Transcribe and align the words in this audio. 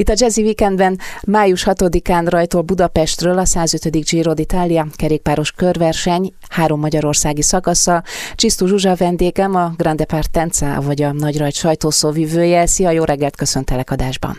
Itt 0.00 0.08
a 0.08 0.14
Jazzy 0.16 0.42
Weekendben 0.42 0.98
május 1.26 1.64
6-án 1.66 2.26
rajtól 2.28 2.62
Budapestről 2.62 3.38
a 3.38 3.44
105. 3.44 4.04
Giro 4.04 4.32
d'Italia 4.34 4.86
kerékpáros 4.96 5.52
körverseny 5.52 6.32
három 6.48 6.80
magyarországi 6.80 7.42
szakasza. 7.42 8.02
Csisztú 8.34 8.66
Zsuzsa 8.66 8.94
vendégem, 8.94 9.54
a 9.54 9.72
Grande 9.76 10.04
Partenza, 10.04 10.80
vagy 10.80 11.02
a 11.02 11.12
Nagy 11.12 11.38
Rajt 11.38 11.54
sajtószóvivője. 11.54 12.66
Szia, 12.66 12.90
jó 12.90 13.04
reggelt, 13.04 13.36
köszöntelek 13.36 13.90
adásban. 13.90 14.38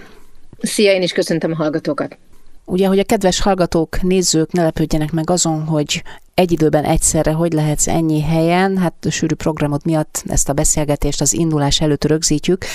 Szia, 0.61 0.93
én 0.93 1.01
is 1.01 1.11
köszöntöm 1.11 1.51
a 1.51 1.55
hallgatókat. 1.55 2.17
Ugye, 2.65 2.87
hogy 2.87 2.99
a 2.99 3.03
kedves 3.03 3.41
hallgatók, 3.41 4.01
nézők 4.01 4.51
ne 4.51 4.63
lepődjenek 4.63 5.11
meg 5.11 5.29
azon, 5.29 5.65
hogy 5.65 6.03
egy 6.33 6.51
időben 6.51 6.83
egyszerre 6.83 7.31
hogy 7.31 7.53
lehetsz 7.53 7.87
ennyi 7.87 8.21
helyen, 8.21 8.77
hát 8.77 8.93
a 9.05 9.09
sűrű 9.09 9.35
programot 9.35 9.83
miatt 9.83 10.23
ezt 10.27 10.49
a 10.49 10.53
beszélgetést 10.53 11.21
az 11.21 11.33
indulás 11.33 11.81
előtt 11.81 12.05
rögzítjük. 12.05 12.65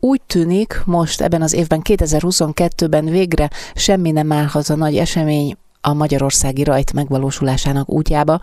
Úgy 0.00 0.20
tűnik, 0.26 0.82
most 0.84 1.20
ebben 1.20 1.42
az 1.42 1.52
évben 1.52 1.80
2022-ben 1.84 3.04
végre 3.04 3.50
semmi 3.74 4.10
nem 4.10 4.32
állhat 4.32 4.68
a 4.68 4.74
nagy 4.76 4.96
esemény 4.96 5.56
a 5.80 5.92
magyarországi 5.92 6.64
rajt 6.64 6.92
megvalósulásának 6.92 7.90
útjába. 7.90 8.40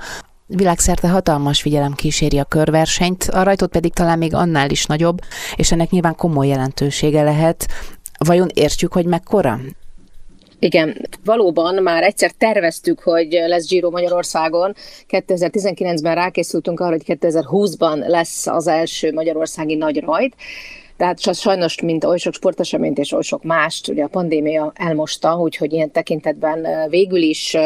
Világszerte 0.48 1.10
hatalmas 1.10 1.62
figyelem 1.62 1.94
kíséri 1.94 2.38
a 2.38 2.44
körversenyt, 2.44 3.24
a 3.24 3.44
rajtot 3.44 3.72
pedig 3.72 3.94
talán 3.94 4.18
még 4.18 4.34
annál 4.34 4.70
is 4.70 4.86
nagyobb, 4.86 5.20
és 5.56 5.72
ennek 5.72 5.90
nyilván 5.90 6.16
komoly 6.16 6.48
jelentősége 6.48 7.24
lehet. 7.24 7.68
Vajon 8.18 8.50
értjük, 8.54 8.94
hogy 8.94 9.06
mekkora? 9.06 9.60
Igen, 10.60 11.08
valóban 11.24 11.84
már 11.84 12.04
egyszer 12.04 12.32
terveztük, 12.32 13.00
hogy 13.00 13.28
lesz 13.48 13.68
Giro 13.68 13.90
Magyarországon. 13.90 14.76
2019-ben 15.10 16.16
rákészültünk 16.16 16.80
arra, 16.80 16.92
hogy 16.92 17.18
2020-ban 17.22 18.08
lesz 18.08 18.48
az 18.48 18.68
első 18.68 19.14
magyarországi 19.14 19.76
nagy 19.76 20.00
rajt. 20.00 20.36
Tehát 20.98 21.36
sajnos, 21.36 21.82
mint 21.82 22.04
oly 22.04 22.18
sok 22.18 22.34
sporteseményt 22.34 22.98
és 22.98 23.12
oly 23.12 23.22
sok 23.22 23.44
mást, 23.44 23.88
ugye 23.88 24.04
a 24.04 24.08
pandémia 24.08 24.72
elmosta, 24.76 25.38
úgyhogy 25.38 25.74
ilyen 25.74 25.92
tekintetben 25.92 26.90
végül 26.90 27.22
is 27.22 27.58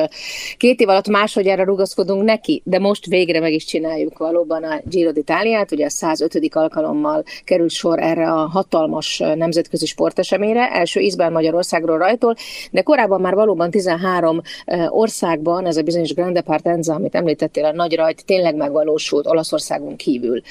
két 0.57 0.79
év 0.79 0.89
alatt 0.89 1.07
máshogy 1.07 1.47
erre 1.47 1.63
rugaszkodunk 1.63 2.23
neki, 2.23 2.61
de 2.65 2.79
most 2.79 3.05
végre 3.05 3.39
meg 3.39 3.53
is 3.53 3.65
csináljuk 3.65 4.17
valóban 4.17 4.63
a 4.63 4.81
Giro 4.83 5.11
d'Italiát, 5.11 5.71
ugye 5.71 5.85
a 5.85 5.89
105. 5.89 6.55
alkalommal 6.55 7.23
került 7.43 7.71
sor 7.71 7.99
erre 7.99 8.31
a 8.31 8.47
hatalmas 8.47 9.17
nemzetközi 9.17 9.85
sporteseményre, 9.85 10.69
első 10.71 10.99
ízben 10.99 11.31
Magyarországról 11.31 11.97
rajtól, 11.97 12.35
de 12.71 12.81
korábban 12.81 13.21
már 13.21 13.33
valóban 13.33 13.71
13 13.71 14.41
országban 14.89 15.65
ez 15.65 15.77
a 15.77 15.81
bizonyos 15.81 16.13
Grande 16.13 16.41
Partenza, 16.41 16.93
amit 16.93 17.15
említettél, 17.15 17.65
a 17.65 17.71
nagy 17.73 17.95
rajt 17.95 18.25
tényleg 18.25 18.55
megvalósult 18.55 19.27
Olaszországon 19.27 19.95
kívül. 19.95 20.41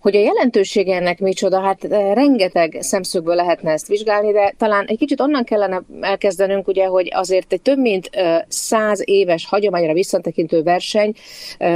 Hogy 0.00 0.16
a 0.16 0.20
jelentősége 0.20 0.94
ennek 0.94 1.20
micsoda, 1.20 1.60
hát 1.60 1.88
rengeteg 2.26 2.76
szemszögből 2.80 3.34
lehetne 3.34 3.72
ezt 3.72 3.86
vizsgálni, 3.86 4.32
de 4.32 4.54
talán 4.58 4.84
egy 4.86 4.98
kicsit 4.98 5.20
onnan 5.20 5.44
kellene 5.44 5.82
elkezdenünk, 6.00 6.68
ugye, 6.68 6.86
hogy 6.86 7.10
azért 7.14 7.52
egy 7.52 7.62
több 7.62 7.78
mint 7.78 8.10
száz 8.48 9.02
éves 9.04 9.46
hagyományra 9.46 9.92
visszatekintő 9.92 10.62
verseny, 10.62 11.12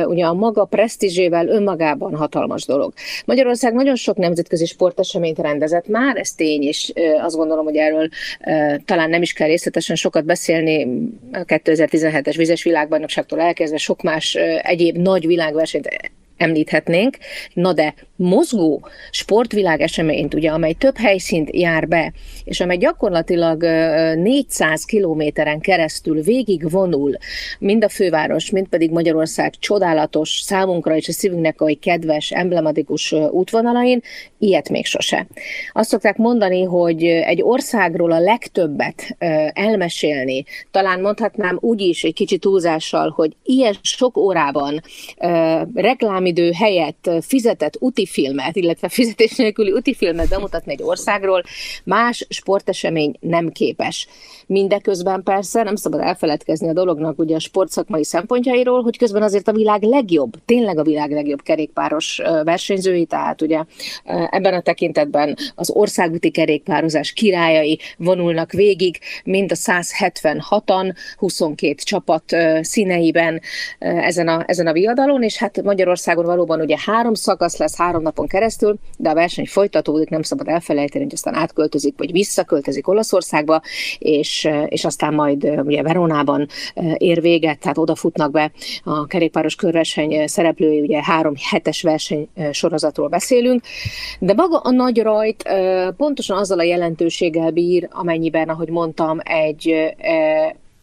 ugye 0.04 0.24
a 0.24 0.34
maga 0.34 0.64
presztízsével 0.64 1.48
önmagában 1.48 2.14
hatalmas 2.14 2.64
dolog. 2.64 2.92
Magyarország 3.24 3.74
nagyon 3.74 3.96
sok 3.96 4.16
nemzetközi 4.16 4.66
sporteseményt 4.66 5.38
rendezett 5.38 5.88
már, 5.88 6.16
ez 6.16 6.32
tény, 6.32 6.62
és 6.62 6.92
azt 7.22 7.36
gondolom, 7.36 7.64
hogy 7.64 7.76
erről 7.76 8.08
talán 8.84 9.10
nem 9.10 9.22
is 9.22 9.32
kell 9.32 9.48
részletesen 9.48 9.96
sokat 9.96 10.24
beszélni, 10.24 10.88
a 11.32 11.38
2017-es 11.38 12.34
vizes 12.36 12.62
világbajnokságtól 12.62 13.40
elkezdve 13.40 13.76
sok 13.78 14.02
más 14.02 14.34
egyéb 14.62 14.96
nagy 14.96 15.26
világversenyt 15.26 15.88
említhetnénk, 16.36 17.16
na 17.52 17.72
de 17.72 17.94
mozgó 18.20 18.88
sportvilág 19.10 19.80
eseményt, 19.80 20.34
ugye, 20.34 20.50
amely 20.50 20.72
több 20.72 20.96
helyszínt 20.96 21.56
jár 21.56 21.88
be, 21.88 22.12
és 22.44 22.60
amely 22.60 22.76
gyakorlatilag 22.76 23.62
400 23.62 24.84
kilométeren 24.84 25.60
keresztül 25.60 26.22
végig 26.22 26.70
vonul, 26.70 27.16
mind 27.58 27.84
a 27.84 27.88
főváros, 27.88 28.50
mind 28.50 28.68
pedig 28.68 28.90
Magyarország 28.90 29.54
csodálatos, 29.58 30.28
számunkra 30.28 30.96
és 30.96 31.08
a 31.08 31.12
szívünknek 31.12 31.60
oly 31.60 31.74
kedves, 31.74 32.30
emblematikus 32.30 33.12
útvonalain, 33.30 34.02
ilyet 34.38 34.68
még 34.68 34.86
sose. 34.86 35.26
Azt 35.72 35.88
szokták 35.88 36.16
mondani, 36.16 36.62
hogy 36.62 37.04
egy 37.04 37.42
országról 37.42 38.12
a 38.12 38.20
legtöbbet 38.20 39.16
elmesélni, 39.52 40.44
talán 40.70 41.00
mondhatnám 41.00 41.58
úgy 41.60 41.80
is, 41.80 42.04
egy 42.04 42.14
kicsit 42.14 42.40
túlzással, 42.40 43.12
hogy 43.16 43.36
ilyen 43.44 43.74
sok 43.82 44.16
órában 44.16 44.80
reklámidő 45.74 46.50
helyett 46.50 47.10
fizetett 47.20 47.76
úti 47.78 48.06
filmet, 48.10 48.56
illetve 48.56 48.88
fizetés 48.88 49.36
nélküli 49.36 49.72
útifilmet 49.72 50.28
bemutatni 50.28 50.72
egy 50.72 50.82
országról, 50.82 51.42
más 51.84 52.26
sportesemény 52.28 53.16
nem 53.20 53.48
képes. 53.48 54.08
Mindeközben 54.46 55.22
persze 55.22 55.62
nem 55.62 55.76
szabad 55.76 56.00
elfeledkezni 56.00 56.68
a 56.68 56.72
dolognak 56.72 57.18
ugye 57.18 57.34
a 57.34 57.38
sportszakmai 57.38 58.04
szempontjairól, 58.04 58.82
hogy 58.82 58.98
közben 58.98 59.22
azért 59.22 59.48
a 59.48 59.52
világ 59.52 59.82
legjobb, 59.82 60.32
tényleg 60.44 60.78
a 60.78 60.82
világ 60.82 61.10
legjobb 61.10 61.42
kerékpáros 61.42 62.20
versenyzői, 62.44 63.04
tehát 63.04 63.42
ugye 63.42 63.64
ebben 64.30 64.54
a 64.54 64.60
tekintetben 64.60 65.36
az 65.54 65.70
országúti 65.70 66.30
kerékpározás 66.30 67.12
királyai 67.12 67.78
vonulnak 67.96 68.52
végig, 68.52 68.98
mind 69.24 69.52
a 69.52 69.54
176-an, 69.54 70.94
22 71.16 71.74
csapat 71.74 72.36
színeiben 72.60 73.40
ezen 73.78 74.28
a, 74.28 74.44
ezen 74.46 74.66
a 74.66 74.72
viadalon, 74.72 75.22
és 75.22 75.36
hát 75.36 75.62
Magyarországon 75.62 76.24
valóban 76.24 76.60
ugye 76.60 76.76
három 76.84 77.14
szakasz 77.14 77.56
lesz, 77.56 77.76
három 77.76 77.99
három 78.00 78.02
napon 78.02 78.26
keresztül, 78.26 78.76
de 78.98 79.10
a 79.10 79.14
verseny 79.14 79.46
folytatódik, 79.46 80.08
nem 80.08 80.22
szabad 80.22 80.48
elfelejteni, 80.48 81.04
hogy 81.04 81.12
aztán 81.14 81.34
átköltözik, 81.34 81.94
vagy 81.96 82.12
visszaköltözik 82.12 82.88
Olaszországba, 82.88 83.60
és, 83.98 84.48
és 84.66 84.84
aztán 84.84 85.14
majd 85.14 85.60
ugye 85.64 85.82
Veronában 85.82 86.46
ér 86.96 87.20
véget, 87.20 87.58
tehát 87.58 87.78
odafutnak 87.78 88.30
be 88.30 88.52
a 88.84 89.06
kerékpáros 89.06 89.54
körverseny 89.54 90.26
szereplői, 90.26 90.80
ugye 90.80 91.02
három 91.02 91.34
hetes 91.50 91.82
verseny 91.82 92.28
sorozatról 92.52 93.08
beszélünk, 93.08 93.62
de 94.18 94.34
maga 94.34 94.58
a 94.58 94.70
nagy 94.70 94.98
rajt 95.02 95.48
pontosan 95.96 96.38
azzal 96.38 96.58
a 96.58 96.62
jelentőséggel 96.62 97.50
bír, 97.50 97.88
amennyiben, 97.90 98.48
ahogy 98.48 98.70
mondtam, 98.70 99.18
egy 99.22 99.94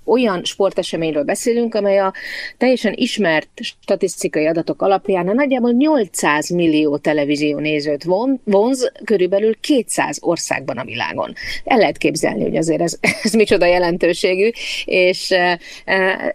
olyan 0.07 0.43
sporteseményről 0.43 1.23
beszélünk, 1.23 1.75
amely 1.75 1.99
a 1.99 2.13
teljesen 2.57 2.93
ismert 2.95 3.49
statisztikai 3.55 4.45
adatok 4.45 4.81
alapján 4.81 5.27
a 5.27 5.33
nagyjából 5.33 5.71
800 5.71 6.49
millió 6.49 6.97
televízió 6.97 7.59
nézőt 7.59 8.03
von, 8.03 8.41
vonz 8.43 8.91
körülbelül 9.03 9.59
200 9.59 10.17
országban 10.21 10.77
a 10.77 10.83
világon. 10.83 11.33
El 11.63 11.77
lehet 11.77 11.97
képzelni, 11.97 12.41
hogy 12.41 12.57
azért 12.57 12.81
ez, 12.81 12.99
ez 13.23 13.33
micsoda 13.33 13.65
jelentőségű, 13.65 14.49
és 14.85 15.31
eh, 15.31 15.57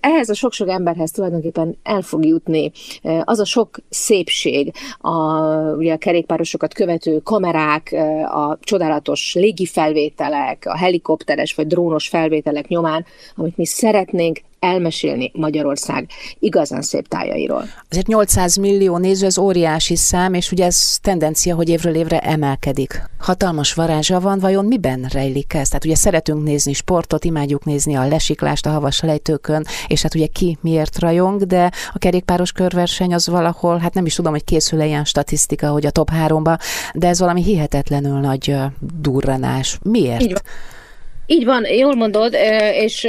ehhez 0.00 0.28
a 0.28 0.34
sok-sok 0.34 0.68
emberhez 0.68 1.10
tulajdonképpen 1.10 1.78
el 1.82 2.02
fog 2.02 2.24
jutni 2.24 2.70
eh, 3.02 3.20
az 3.24 3.38
a 3.38 3.44
sok 3.44 3.78
szépség, 3.88 4.72
a, 4.98 5.12
ugye 5.76 5.92
a 5.92 5.96
kerékpárosokat 5.96 6.74
követő 6.74 7.18
kamerák, 7.18 7.94
a 8.32 8.58
csodálatos 8.60 9.34
légifelvételek, 9.34 10.66
a 10.66 10.76
helikopteres 10.76 11.54
vagy 11.54 11.66
drónos 11.66 12.08
felvételek 12.08 12.68
nyomán, 12.68 13.04
amit 13.36 13.56
mi 13.62 13.68
szeretnénk 13.68 14.40
elmesélni 14.58 15.30
Magyarország 15.34 16.08
igazán 16.38 16.82
szép 16.82 17.08
tájairól. 17.08 17.64
Azért 17.90 18.06
800 18.06 18.56
millió 18.56 18.96
néző, 18.96 19.26
ez 19.26 19.38
óriási 19.38 19.96
szám, 19.96 20.34
és 20.34 20.52
ugye 20.52 20.64
ez 20.64 20.98
tendencia, 21.02 21.54
hogy 21.54 21.68
évről 21.68 21.94
évre 21.94 22.18
emelkedik. 22.18 23.02
Hatalmas 23.18 23.74
varázsa 23.74 24.20
van, 24.20 24.38
vajon 24.38 24.64
miben 24.64 25.06
rejlik 25.12 25.54
ez? 25.54 25.68
Tehát 25.68 25.84
ugye 25.84 25.94
szeretünk 25.94 26.44
nézni 26.44 26.72
sportot, 26.72 27.24
imádjuk 27.24 27.64
nézni 27.64 27.94
a 27.94 28.06
lesiklást 28.08 28.66
a 28.66 28.70
havas 28.70 29.00
lejtőkön, 29.00 29.64
és 29.86 30.02
hát 30.02 30.14
ugye 30.14 30.26
ki 30.26 30.58
miért 30.60 30.98
rajong, 30.98 31.42
de 31.42 31.70
a 31.92 31.98
kerékpáros 31.98 32.52
körverseny 32.52 33.14
az 33.14 33.26
valahol, 33.26 33.78
hát 33.78 33.94
nem 33.94 34.06
is 34.06 34.14
tudom, 34.14 34.32
hogy 34.32 34.44
készül-e 34.44 34.86
ilyen 34.86 35.04
statisztika, 35.04 35.68
hogy 35.68 35.86
a 35.86 35.90
top 35.90 36.10
háromba, 36.10 36.56
de 36.94 37.08
ez 37.08 37.18
valami 37.18 37.42
hihetetlenül 37.42 38.18
nagy 38.18 38.54
durranás. 39.00 39.78
Miért? 39.82 40.22
Így 40.22 40.32
van. 40.32 40.42
Így 41.26 41.44
van, 41.44 41.66
jól 41.66 41.94
mondod, 41.94 42.36
és 42.74 43.06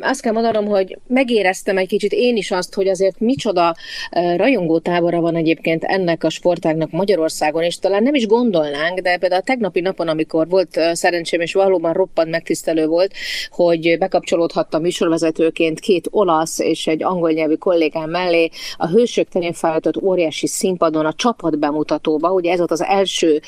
azt 0.00 0.20
kell 0.20 0.32
mondanom, 0.32 0.66
hogy 0.66 0.98
megéreztem 1.06 1.78
egy 1.78 1.88
kicsit 1.88 2.12
én 2.12 2.36
is 2.36 2.50
azt, 2.50 2.74
hogy 2.74 2.88
azért 2.88 3.20
micsoda 3.20 3.74
rajongó 4.36 4.78
tábora 4.78 5.20
van 5.20 5.36
egyébként 5.36 5.84
ennek 5.84 6.24
a 6.24 6.30
sportágnak 6.30 6.90
Magyarországon, 6.90 7.62
és 7.62 7.78
talán 7.78 8.02
nem 8.02 8.14
is 8.14 8.26
gondolnánk, 8.26 8.98
de 8.98 9.16
például 9.16 9.40
a 9.40 9.44
tegnapi 9.44 9.80
napon, 9.80 10.08
amikor 10.08 10.48
volt 10.48 10.80
szerencsém, 10.92 11.40
és 11.40 11.52
valóban 11.52 11.92
roppant 11.92 12.30
megtisztelő 12.30 12.86
volt, 12.86 13.12
hogy 13.50 13.98
bekapcsolódhattam 13.98 14.80
műsorvezetőként 14.80 15.80
két 15.80 16.08
olasz 16.10 16.58
és 16.58 16.86
egy 16.86 17.02
angol 17.02 17.30
nyelvű 17.30 17.54
kollégám 17.54 18.10
mellé 18.10 18.48
a 18.76 18.88
Hősök 18.88 19.28
terén 19.28 19.52
feltött 19.52 20.02
óriási 20.02 20.46
színpadon 20.46 21.06
a 21.06 21.12
csapat 21.12 21.58
bemutatóba, 21.58 22.32
ugye 22.32 22.50
ez 22.52 22.58
volt 22.58 22.70
az 22.70 22.82
első 22.82 23.40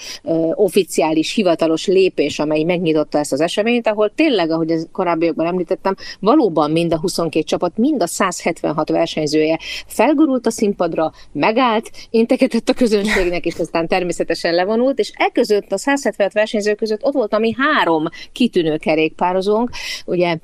oficiális, 0.54 1.34
hivatalos 1.34 1.86
lépés, 1.86 2.38
amely 2.38 2.62
megnyitotta 2.62 3.18
ezt 3.18 3.32
az 3.32 3.40
eseményt, 3.40 3.86
ahol 3.98 4.12
tényleg, 4.14 4.50
ahogy 4.50 4.70
ez 4.70 4.86
korábbiakban 4.92 5.46
említettem, 5.46 5.94
valóban 6.20 6.70
mind 6.70 6.92
a 6.92 6.98
22 6.98 7.44
csapat, 7.44 7.76
mind 7.76 8.02
a 8.02 8.06
176 8.06 8.88
versenyzője 8.88 9.58
felgurult 9.86 10.46
a 10.46 10.50
színpadra, 10.50 11.12
megállt, 11.32 11.90
integetett 12.10 12.68
a 12.68 12.72
közönségnek, 12.72 13.44
és 13.44 13.54
aztán 13.58 13.88
természetesen 13.88 14.54
levonult, 14.54 14.98
és 14.98 15.12
e 15.14 15.30
között, 15.32 15.72
a 15.72 15.78
176 15.78 16.32
versenyző 16.32 16.74
között 16.74 17.04
ott 17.04 17.14
volt, 17.14 17.34
ami 17.34 17.54
három 17.58 18.04
kitűnő 18.32 18.76
kerékpározónk, 18.76 19.70
ugye 20.06 20.38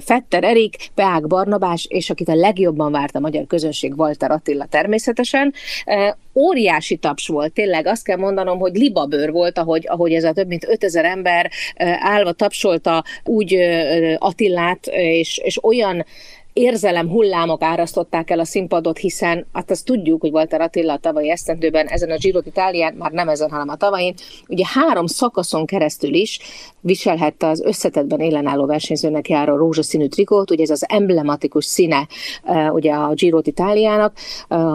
Fetter 0.00 0.44
Erik, 0.44 0.76
Peák 0.94 1.26
Barnabás, 1.26 1.86
és 1.88 2.10
akit 2.10 2.28
a 2.28 2.34
legjobban 2.34 2.92
várt 2.92 3.16
a 3.16 3.20
magyar 3.20 3.46
közönség, 3.46 3.92
Walter 3.96 4.30
Attila 4.30 4.64
természetesen. 4.64 5.54
Óriási 6.34 6.96
taps 6.96 7.26
volt, 7.26 7.52
tényleg 7.52 7.86
azt 7.86 8.04
kell 8.04 8.16
mondanom, 8.16 8.58
hogy 8.58 8.74
libabőr 8.74 9.32
volt, 9.32 9.58
ahogy, 9.58 9.84
ahogy 9.88 10.12
ez 10.12 10.24
a 10.24 10.32
több 10.32 10.46
mint 10.46 10.68
5000 10.68 11.04
ember 11.04 11.50
állva 11.98 12.32
tapsolta 12.32 13.04
úgy 13.24 13.58
Attilát, 14.18 14.86
és, 14.86 15.38
és 15.44 15.64
olyan 15.64 16.04
érzelem 16.52 17.08
hullámok 17.08 17.62
árasztották 17.62 18.30
el 18.30 18.38
a 18.38 18.44
színpadot, 18.44 18.98
hiszen 18.98 19.46
hát 19.52 19.70
azt 19.70 19.84
tudjuk, 19.84 20.20
hogy 20.20 20.30
Walter 20.30 20.60
Attila 20.60 20.92
a 20.92 20.98
tavalyi 20.98 21.30
esztendőben 21.30 21.86
ezen 21.86 22.10
a 22.10 22.16
Giro 22.16 22.40
d'Italián, 22.40 22.94
már 22.94 23.10
nem 23.10 23.28
ezen, 23.28 23.50
hanem 23.50 23.68
a 23.68 23.76
tavain, 23.76 24.14
ugye 24.48 24.64
három 24.66 25.06
szakaszon 25.06 25.66
keresztül 25.66 26.14
is 26.14 26.38
viselhette 26.80 27.46
az 27.46 27.60
összetetben 27.60 28.20
élenálló 28.20 28.66
versenyzőnek 28.66 29.28
járó 29.28 29.56
rózsaszínű 29.56 30.06
trikót, 30.06 30.50
ugye 30.50 30.62
ez 30.62 30.70
az 30.70 30.84
emblematikus 30.88 31.64
színe 31.64 32.06
ugye 32.72 32.92
a 32.92 33.12
Giro 33.14 33.40
d'Italiának, 33.42 34.10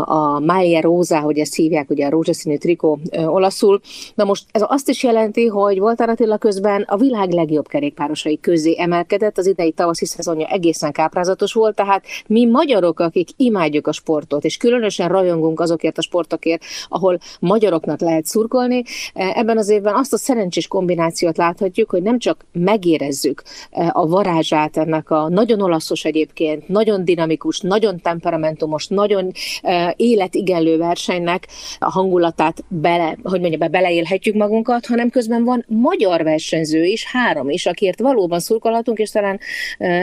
a 0.04 0.40
Maglia 0.40 0.82
Rosa, 0.82 1.20
hogy 1.20 1.38
ezt 1.38 1.56
hívják, 1.56 1.90
ugye 1.90 2.06
a 2.06 2.10
rózsaszínű 2.10 2.58
trikó 2.58 3.00
olaszul. 3.26 3.80
Na 4.16 4.24
most 4.24 4.46
ez 4.52 4.62
azt 4.68 4.90
is 4.90 5.04
jelenti, 5.04 5.46
hogy 5.46 5.80
Walter 5.80 6.10
Attila 6.10 6.38
közben 6.38 6.82
a 6.82 6.98
világ 6.98 7.32
legjobb 7.32 7.68
kerékpárosai 7.68 8.40
közé 8.40 8.76
emelkedett, 8.78 9.38
az 9.38 9.48
idei 9.48 9.72
tavaszi 9.72 10.06
szezonja 10.06 10.48
egészen 10.48 10.92
káprázatos 10.92 11.54
volt, 11.54 11.67
tehát 11.74 12.06
mi 12.28 12.46
magyarok, 12.46 13.00
akik 13.00 13.30
imádjuk 13.38 13.88
a 13.88 13.92
sportot, 13.92 14.44
és 14.44 14.58
különösen 14.58 15.08
rajongunk 15.08 15.60
azokért 15.60 15.98
a 15.98 16.02
sportokért, 16.02 16.64
ahol 16.88 17.20
magyaroknak 17.40 18.00
lehet 18.00 18.26
szurkolni, 18.26 18.84
ebben 19.14 19.58
az 19.58 19.70
évben 19.70 19.96
azt 19.96 20.14
a 20.14 20.18
szerencsés 20.18 20.68
kombinációt 20.68 21.38
láthatjuk, 21.38 21.90
hogy 21.90 22.02
nem 22.02 22.20
csak 22.20 22.46
megérezzük 22.52 23.44
eh, 23.72 23.98
a 23.98 24.08
varázsát 24.08 24.78
ennek 24.78 25.10
a 25.10 25.30
nagyon 25.30 25.62
olaszos 25.62 26.06
egyébként, 26.06 26.68
nagyon 26.68 27.06
dinamikus, 27.06 27.60
nagyon 27.60 28.00
temperamentumos, 28.00 28.88
nagyon 28.88 29.32
eh, 29.62 29.92
életigenlő 29.96 30.78
versenynek 30.78 31.48
a 31.80 31.92
hangulatát 31.92 32.64
bele, 32.68 33.18
hogy 33.24 33.40
mondja, 33.40 33.58
be, 33.58 33.68
beleélhetjük 33.68 34.36
magunkat, 34.36 34.86
hanem 34.86 35.10
közben 35.10 35.44
van 35.44 35.66
magyar 35.68 36.24
versenyző 36.24 36.84
is, 36.84 37.06
három 37.06 37.50
is, 37.50 37.66
akiért 37.66 38.00
valóban 38.00 38.40
szurkolhatunk, 38.40 38.98
és 38.98 39.12
talán 39.12 39.40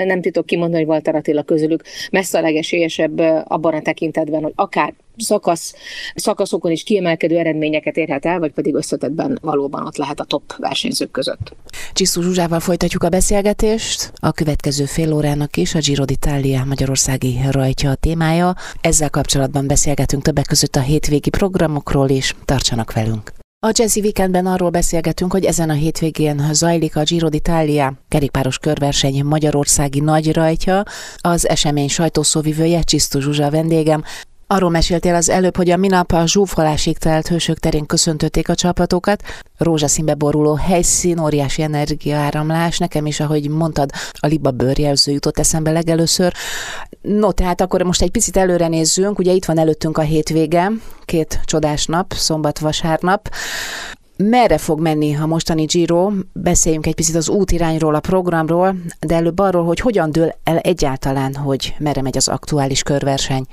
nem 0.05 0.21
titok 0.21 0.47
kimondani, 0.47 0.83
hogy 0.83 0.91
Walter 0.91 1.15
Attila 1.15 1.43
közülük 1.55 1.83
messze 2.11 2.39
a 2.39 2.41
legesélyesebb 2.41 3.19
abban 3.45 3.75
a 3.75 3.83
tekintetben, 3.83 4.43
hogy 4.43 4.53
akár 4.57 4.95
szakasz, 5.17 5.75
szakaszokon 6.15 6.71
is 6.71 6.83
kiemelkedő 6.83 7.39
eredményeket 7.39 7.97
érhet 7.97 8.27
el, 8.27 8.39
vagy 8.39 8.53
pedig 8.53 8.75
összetetben 8.75 9.39
valóban 9.43 9.87
ott 9.87 9.97
lehet 9.97 10.21
a 10.21 10.25
top 10.25 10.57
versenyzők 10.57 11.11
között. 11.11 11.57
Csiszú 11.93 12.23
Zsuzsával 12.23 12.61
folytatjuk 12.61 13.03
a 13.03 13.09
beszélgetést. 13.09 14.13
A 14.15 14.33
következő 14.33 14.85
fél 14.85 15.13
órának 15.13 15.57
is 15.57 15.75
a 15.75 15.79
Giro 15.79 16.05
d'Italia 16.07 16.67
magyarországi 16.67 17.39
rajtja 17.51 17.91
a 17.91 17.95
témája. 17.95 18.55
Ezzel 18.81 19.11
kapcsolatban 19.11 19.67
beszélgetünk 19.67 20.23
többek 20.23 20.47
között 20.47 20.77
a 20.77 20.81
hétvégi 20.81 21.31
programokról 21.31 22.09
is. 22.09 22.35
Tartsanak 22.45 22.93
velünk! 22.93 23.44
A 23.65 23.71
Jazzy 23.73 24.01
Weekendben 24.01 24.47
arról 24.47 24.71
beszélgetünk, 24.71 25.33
hogy 25.33 25.45
ezen 25.45 25.71
a 25.71 25.73
hétvégén 25.73 26.49
zajlik 26.53 26.97
a 26.97 27.03
Giro 27.03 27.29
d'Italia 27.31 27.93
kerékpáros 28.09 28.59
körverseny 28.59 29.25
magyarországi 29.25 30.01
nagy 30.01 30.33
rajtja. 30.33 30.83
Az 31.17 31.49
esemény 31.49 31.89
sajtószóvivője 31.89 32.83
Csisztus 32.83 33.25
Zsuzsa 33.25 33.51
vendégem. 33.51 34.05
Arról 34.55 34.71
meséltél 34.71 35.15
az 35.15 35.29
előbb, 35.29 35.57
hogy 35.57 35.71
a 35.71 35.77
minap 35.77 36.13
a 36.13 36.27
zsúfolásig 36.27 36.99
telt 36.99 37.29
hősök 37.29 37.59
terén 37.59 37.87
köszöntötték 37.87 38.49
a 38.49 38.55
csapatokat. 38.55 39.23
Rózsaszínbe 39.59 40.15
boruló 40.15 40.55
helyszín, 40.55 41.19
óriási 41.19 41.63
energiaáramlás. 41.63 42.79
Nekem 42.79 43.07
is, 43.07 43.21
ahogy 43.21 43.49
mondtad, 43.49 43.91
a 44.13 44.27
liba 44.27 44.51
bőrjelző 44.51 45.13
jutott 45.13 45.39
eszembe 45.39 45.71
legelőször. 45.71 46.33
No, 47.01 47.33
tehát 47.33 47.61
akkor 47.61 47.83
most 47.83 48.03
egy 48.03 48.11
picit 48.11 48.37
előre 48.37 48.69
nézzünk. 48.69 49.19
Ugye 49.19 49.33
itt 49.33 49.45
van 49.45 49.59
előttünk 49.59 49.99
a 49.99 50.03
hétvége, 50.03 50.71
két 51.05 51.41
csodás 51.45 51.87
nap, 51.87 52.13
szombat-vasárnap. 52.13 53.29
Merre 54.17 54.59
fog 54.59 54.81
menni 54.81 55.17
a 55.17 55.27
mostani 55.27 55.65
Giro? 55.65 56.13
Beszéljünk 56.33 56.87
egy 56.87 56.95
picit 56.95 57.15
az 57.15 57.29
útirányról, 57.29 57.95
a 57.95 58.01
programról, 58.01 58.77
de 59.01 59.15
előbb 59.15 59.39
arról, 59.39 59.65
hogy 59.65 59.81
hogyan 59.81 60.11
dől 60.11 60.35
el 60.45 60.59
egyáltalán, 60.59 61.35
hogy 61.35 61.75
merre 61.79 62.03
megy 62.03 62.17
az 62.17 62.29
aktuális 62.29 62.83
körverseny. 62.83 63.47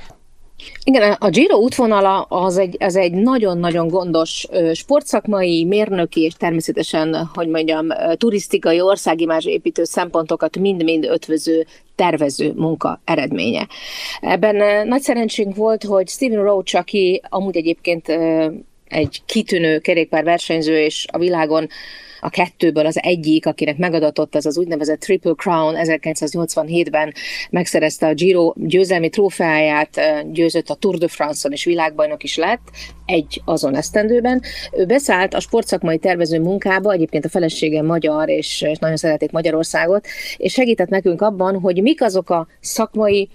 Igen, 0.84 1.12
a 1.12 1.30
Giro 1.30 1.58
útvonala 1.58 2.22
az 2.22 2.58
egy, 2.58 2.76
az 2.80 2.96
egy 2.96 3.12
nagyon-nagyon 3.12 3.88
gondos 3.88 4.48
sportszakmai, 4.74 5.66
mérnöki 5.66 6.22
és 6.22 6.34
természetesen, 6.34 7.30
hogy 7.34 7.48
mondjam, 7.48 7.88
turisztikai, 8.14 8.82
országimázs 8.82 9.46
építő 9.46 9.84
szempontokat 9.84 10.58
mind-mind 10.58 11.06
ötvöző 11.06 11.66
tervező 11.96 12.54
munka 12.56 13.02
eredménye. 13.04 13.68
Ebben 14.22 14.88
nagy 14.88 15.02
szerencsénk 15.02 15.56
volt, 15.56 15.84
hogy 15.84 16.08
Stephen 16.08 16.44
Roach, 16.44 16.76
aki 16.76 17.22
amúgy 17.30 17.58
egyébként 17.58 18.08
egy 18.88 19.22
kitűnő 19.26 19.80
kerékpár 19.80 20.24
versenyző, 20.24 20.80
és 20.80 21.06
a 21.12 21.18
világon 21.18 21.68
a 22.22 22.30
kettőből 22.30 22.86
az 22.86 23.00
egyik, 23.02 23.46
akinek 23.46 23.78
megadatott 23.78 24.36
ez 24.36 24.46
az 24.46 24.58
úgynevezett 24.58 25.00
Triple 25.00 25.34
Crown 25.34 25.76
1987-ben 25.78 27.14
megszerezte 27.50 28.08
a 28.08 28.14
Giro 28.14 28.54
győzelmi 28.56 29.10
trófeáját, 29.10 30.02
győzött 30.32 30.70
a 30.70 30.76
Tour 30.76 30.98
de 30.98 31.08
France-on 31.08 31.52
és 31.52 31.64
világbajnok 31.64 32.24
is 32.24 32.38
lett, 32.38 32.62
egy 33.12 33.42
azon 33.46 33.76
esztendőben. 33.76 34.42
Ő 34.72 34.86
beszállt 34.86 35.34
a 35.34 35.40
sportszakmai 35.40 35.98
tervező 35.98 36.40
munkába, 36.40 36.92
egyébként 36.92 37.26
a 37.26 37.30
felesége 37.30 37.82
magyar, 37.82 38.30
és, 38.30 38.66
nagyon 38.80 38.98
szeretik 38.98 39.32
Magyarországot, 39.32 40.06
és 40.38 40.54
segített 40.54 40.90
nekünk 40.90 41.22
abban, 41.22 41.60
hogy 41.60 41.82
mik 41.82 42.02
azok 42.02 42.30
a 42.30 42.48
szakmai, 42.60 43.30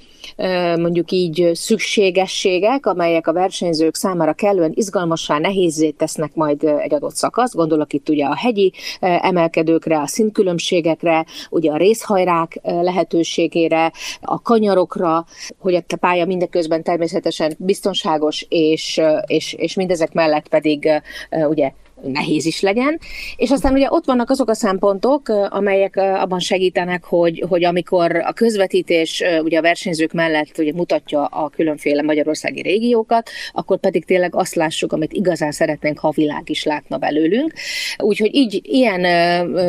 mondjuk 0.76 1.10
így 1.10 1.50
szükségességek, 1.52 2.86
amelyek 2.86 3.26
a 3.26 3.32
versenyzők 3.32 3.94
számára 3.94 4.32
kellően 4.32 4.72
izgalmassá, 4.74 5.38
nehézé 5.38 5.90
tesznek 5.90 6.34
majd 6.34 6.62
egy 6.62 6.94
adott 6.94 7.14
szakasz. 7.14 7.54
Gondolok 7.54 7.92
itt 7.92 8.08
ugye 8.08 8.24
a 8.24 8.36
hegyi 8.36 8.72
emelkedőkre, 9.00 10.00
a 10.00 10.06
szintkülönbségekre, 10.06 11.24
ugye 11.50 11.70
a 11.70 11.76
részhajrák 11.76 12.60
lehetőségére, 12.62 13.92
a 14.20 14.42
kanyarokra, 14.42 15.24
hogy 15.58 15.74
a 15.74 15.96
pálya 16.00 16.24
mindeközben 16.24 16.82
természetesen 16.82 17.54
biztonságos, 17.58 18.46
és, 18.48 19.00
és, 19.26 19.52
és 19.66 19.74
mindezek 19.74 20.12
mellett 20.12 20.48
pedig 20.48 21.02
ugye 21.30 21.72
nehéz 22.10 22.46
is 22.46 22.60
legyen. 22.60 22.98
És 23.36 23.50
aztán 23.50 23.72
ugye 23.72 23.86
ott 23.90 24.04
vannak 24.04 24.30
azok 24.30 24.48
a 24.48 24.54
szempontok, 24.54 25.28
amelyek 25.28 25.96
abban 25.96 26.38
segítenek, 26.38 27.04
hogy, 27.04 27.44
hogy 27.48 27.64
amikor 27.64 28.16
a 28.16 28.32
közvetítés 28.32 29.22
ugye 29.42 29.58
a 29.58 29.62
versenyzők 29.62 30.12
mellett 30.12 30.58
ugye 30.58 30.72
mutatja 30.72 31.24
a 31.24 31.48
különféle 31.48 32.02
magyarországi 32.02 32.62
régiókat, 32.62 33.30
akkor 33.52 33.78
pedig 33.78 34.04
tényleg 34.04 34.34
azt 34.34 34.54
lássuk, 34.54 34.92
amit 34.92 35.12
igazán 35.12 35.52
szeretnénk, 35.52 35.98
ha 35.98 36.08
a 36.08 36.12
világ 36.14 36.50
is 36.50 36.64
látna 36.64 36.96
belőlünk. 36.96 37.52
Úgyhogy 37.98 38.34
így 38.34 38.60
ilyen 38.62 39.04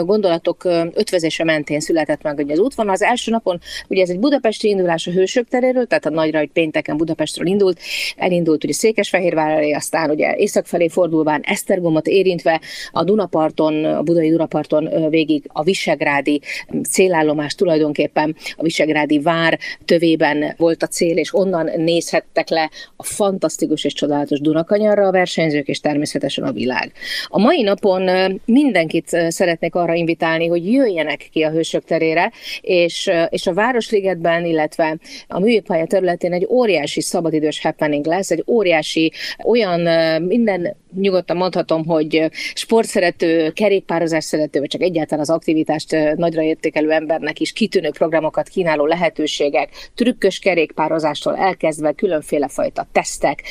gondolatok 0.06 0.63
ötvezése 0.94 1.44
mentén 1.44 1.79
született 1.79 2.22
meg 2.22 2.36
hogy 2.36 2.51
az 2.51 2.60
útvonal. 2.60 2.94
Az 2.94 3.01
első 3.01 3.32
napon, 3.32 3.60
ugye 3.88 4.01
ez 4.01 4.10
egy 4.10 4.20
budapesti 4.20 4.67
indulás 4.67 5.08
a 5.08 5.12
Hősök 5.12 5.48
teréről, 5.48 5.86
tehát 5.86 6.06
a 6.06 6.10
nagyra, 6.10 6.38
hogy 6.38 6.50
pénteken 6.50 6.98
Budapestről 6.98 7.48
indult, 7.48 7.79
elindult 8.15 8.63
ugye 8.63 8.74
Székesfehérvárra, 8.74 9.75
aztán 9.75 10.10
ugye 10.10 10.36
észak 10.36 10.65
felé 10.65 10.88
fordulván 10.88 11.41
Esztergomot 11.44 12.08
érintve 12.27 12.62
a 12.91 13.03
Dunaparton, 13.03 13.86
a 13.86 14.03
budai 14.03 14.29
Dunaparton 14.29 15.10
végig 15.10 15.43
a 15.48 15.63
Visegrádi 15.63 16.41
célállomás 16.89 17.55
tulajdonképpen 17.55 18.36
a 18.55 18.63
Visegrádi 18.63 19.19
vár 19.19 19.60
tövében 19.86 20.53
volt 20.57 20.84
a 20.84 20.88
cél, 20.88 21.17
és 21.17 21.34
onnan 21.34 21.69
nézhettek 21.75 22.50
le 22.50 22.69
a 22.96 23.03
fantasztikus 23.03 23.84
és 23.84 23.93
csodálatos 23.93 24.39
Dunakanyarra 24.39 25.07
a 25.07 25.12
versenyzők, 25.12 25.67
és 25.67 25.79
természetesen 25.79 26.43
a 26.43 26.51
világ. 26.51 26.91
A 27.27 27.39
mai 27.39 27.62
napon 27.62 28.10
mindenkit 28.46 29.07
szeretnék 29.27 29.75
arra 29.75 29.93
invitálni, 29.93 30.48
hogy 30.48 30.72
jöjjenek 30.72 31.29
ki 31.31 31.41
a 31.41 31.50
Hősök 31.50 31.84
terére, 31.84 32.31
és, 32.62 33.10
és 33.29 33.48
a 33.48 33.53
Városligetben, 33.53 34.46
illetve 34.46 34.98
a 35.27 35.39
műpálya 35.39 35.86
területén 35.86 36.34
egy 36.34 36.48
óriási 36.50 37.01
szabadidős 37.01 37.62
happening 37.62 38.05
lesz, 38.05 38.31
egy 38.31 38.43
óriási 38.48 39.12
olyan 39.43 39.79
minden 40.22 40.75
nyugodtan 40.96 41.38
mondhatom, 41.38 41.86
hogy 41.86 42.29
sportszerető, 42.53 43.51
kerékpározás 43.51 44.24
szerető, 44.24 44.60
vagy 44.60 44.70
csak 44.70 44.82
egyáltalán 44.82 45.24
az 45.24 45.29
aktivitást 45.29 45.96
nagyra 46.15 46.41
értékelő 46.41 46.91
embernek 46.91 47.39
is 47.39 47.51
kitűnő 47.53 47.89
programokat 47.89 48.48
kínáló 48.48 48.86
lehetőségek, 48.86 49.70
trükkös 49.96 50.39
kerékpározástól 50.39 51.36
elkezdve 51.36 51.91
különféle 51.91 52.48
fajta 52.48 52.88
tesztek, 52.91 53.44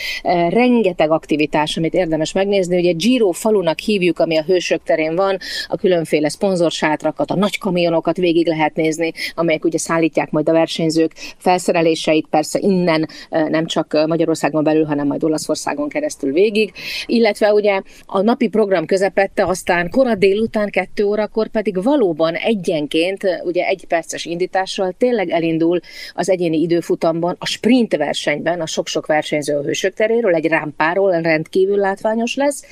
rengeteg 0.48 1.10
aktivitás, 1.10 1.76
amit 1.76 1.94
érdemes 1.94 2.32
megnézni. 2.32 2.78
Ugye 2.78 2.92
Giro 2.92 3.30
falunak 3.30 3.78
hívjuk, 3.78 4.18
ami 4.18 4.36
a 4.36 4.42
Hősök 4.42 4.82
terén 4.82 5.14
van, 5.14 5.38
a 5.68 5.76
különféle 5.76 6.28
szponzorsátrakat, 6.28 7.30
a 7.30 7.36
nagy 7.36 7.58
kamionokat 7.58 8.16
végig 8.16 8.46
lehet 8.46 8.74
nézni, 8.74 9.12
amelyek 9.34 9.64
ugye 9.64 9.78
szállítják 9.78 10.30
majd 10.30 10.48
a 10.48 10.52
versenyzők 10.52 11.12
felszereléseit, 11.38 12.26
persze 12.30 12.58
innen 12.58 13.08
nem 13.30 13.66
csak 13.66 14.04
Magyarországon 14.06 14.64
belül, 14.64 14.84
hanem 14.84 15.06
majd 15.06 15.24
Olaszországon 15.24 15.88
keresztül 15.88 16.32
végig, 16.32 16.72
illetve 17.06 17.25
ugye 17.52 17.80
a 18.06 18.20
napi 18.20 18.48
program 18.48 18.86
közepette, 18.86 19.46
aztán 19.46 19.90
kora 19.90 20.14
délután, 20.14 20.70
kettő 20.70 21.04
órakor 21.04 21.48
pedig 21.48 21.82
valóban 21.82 22.34
egyenként, 22.34 23.40
ugye 23.44 23.64
egy 23.64 23.84
perces 23.88 24.24
indítással 24.24 24.92
tényleg 24.98 25.30
elindul 25.30 25.80
az 26.14 26.30
egyéni 26.30 26.60
időfutamban, 26.60 27.36
a 27.38 27.46
sprint 27.46 27.96
versenyben, 27.96 28.60
a 28.60 28.66
sok-sok 28.66 29.06
versenyző 29.06 29.56
a 29.56 29.62
hősök 29.62 29.94
teréről, 29.94 30.34
egy 30.34 30.46
rámpáról 30.46 31.20
rendkívül 31.20 31.76
látványos 31.76 32.34
lesz, 32.34 32.64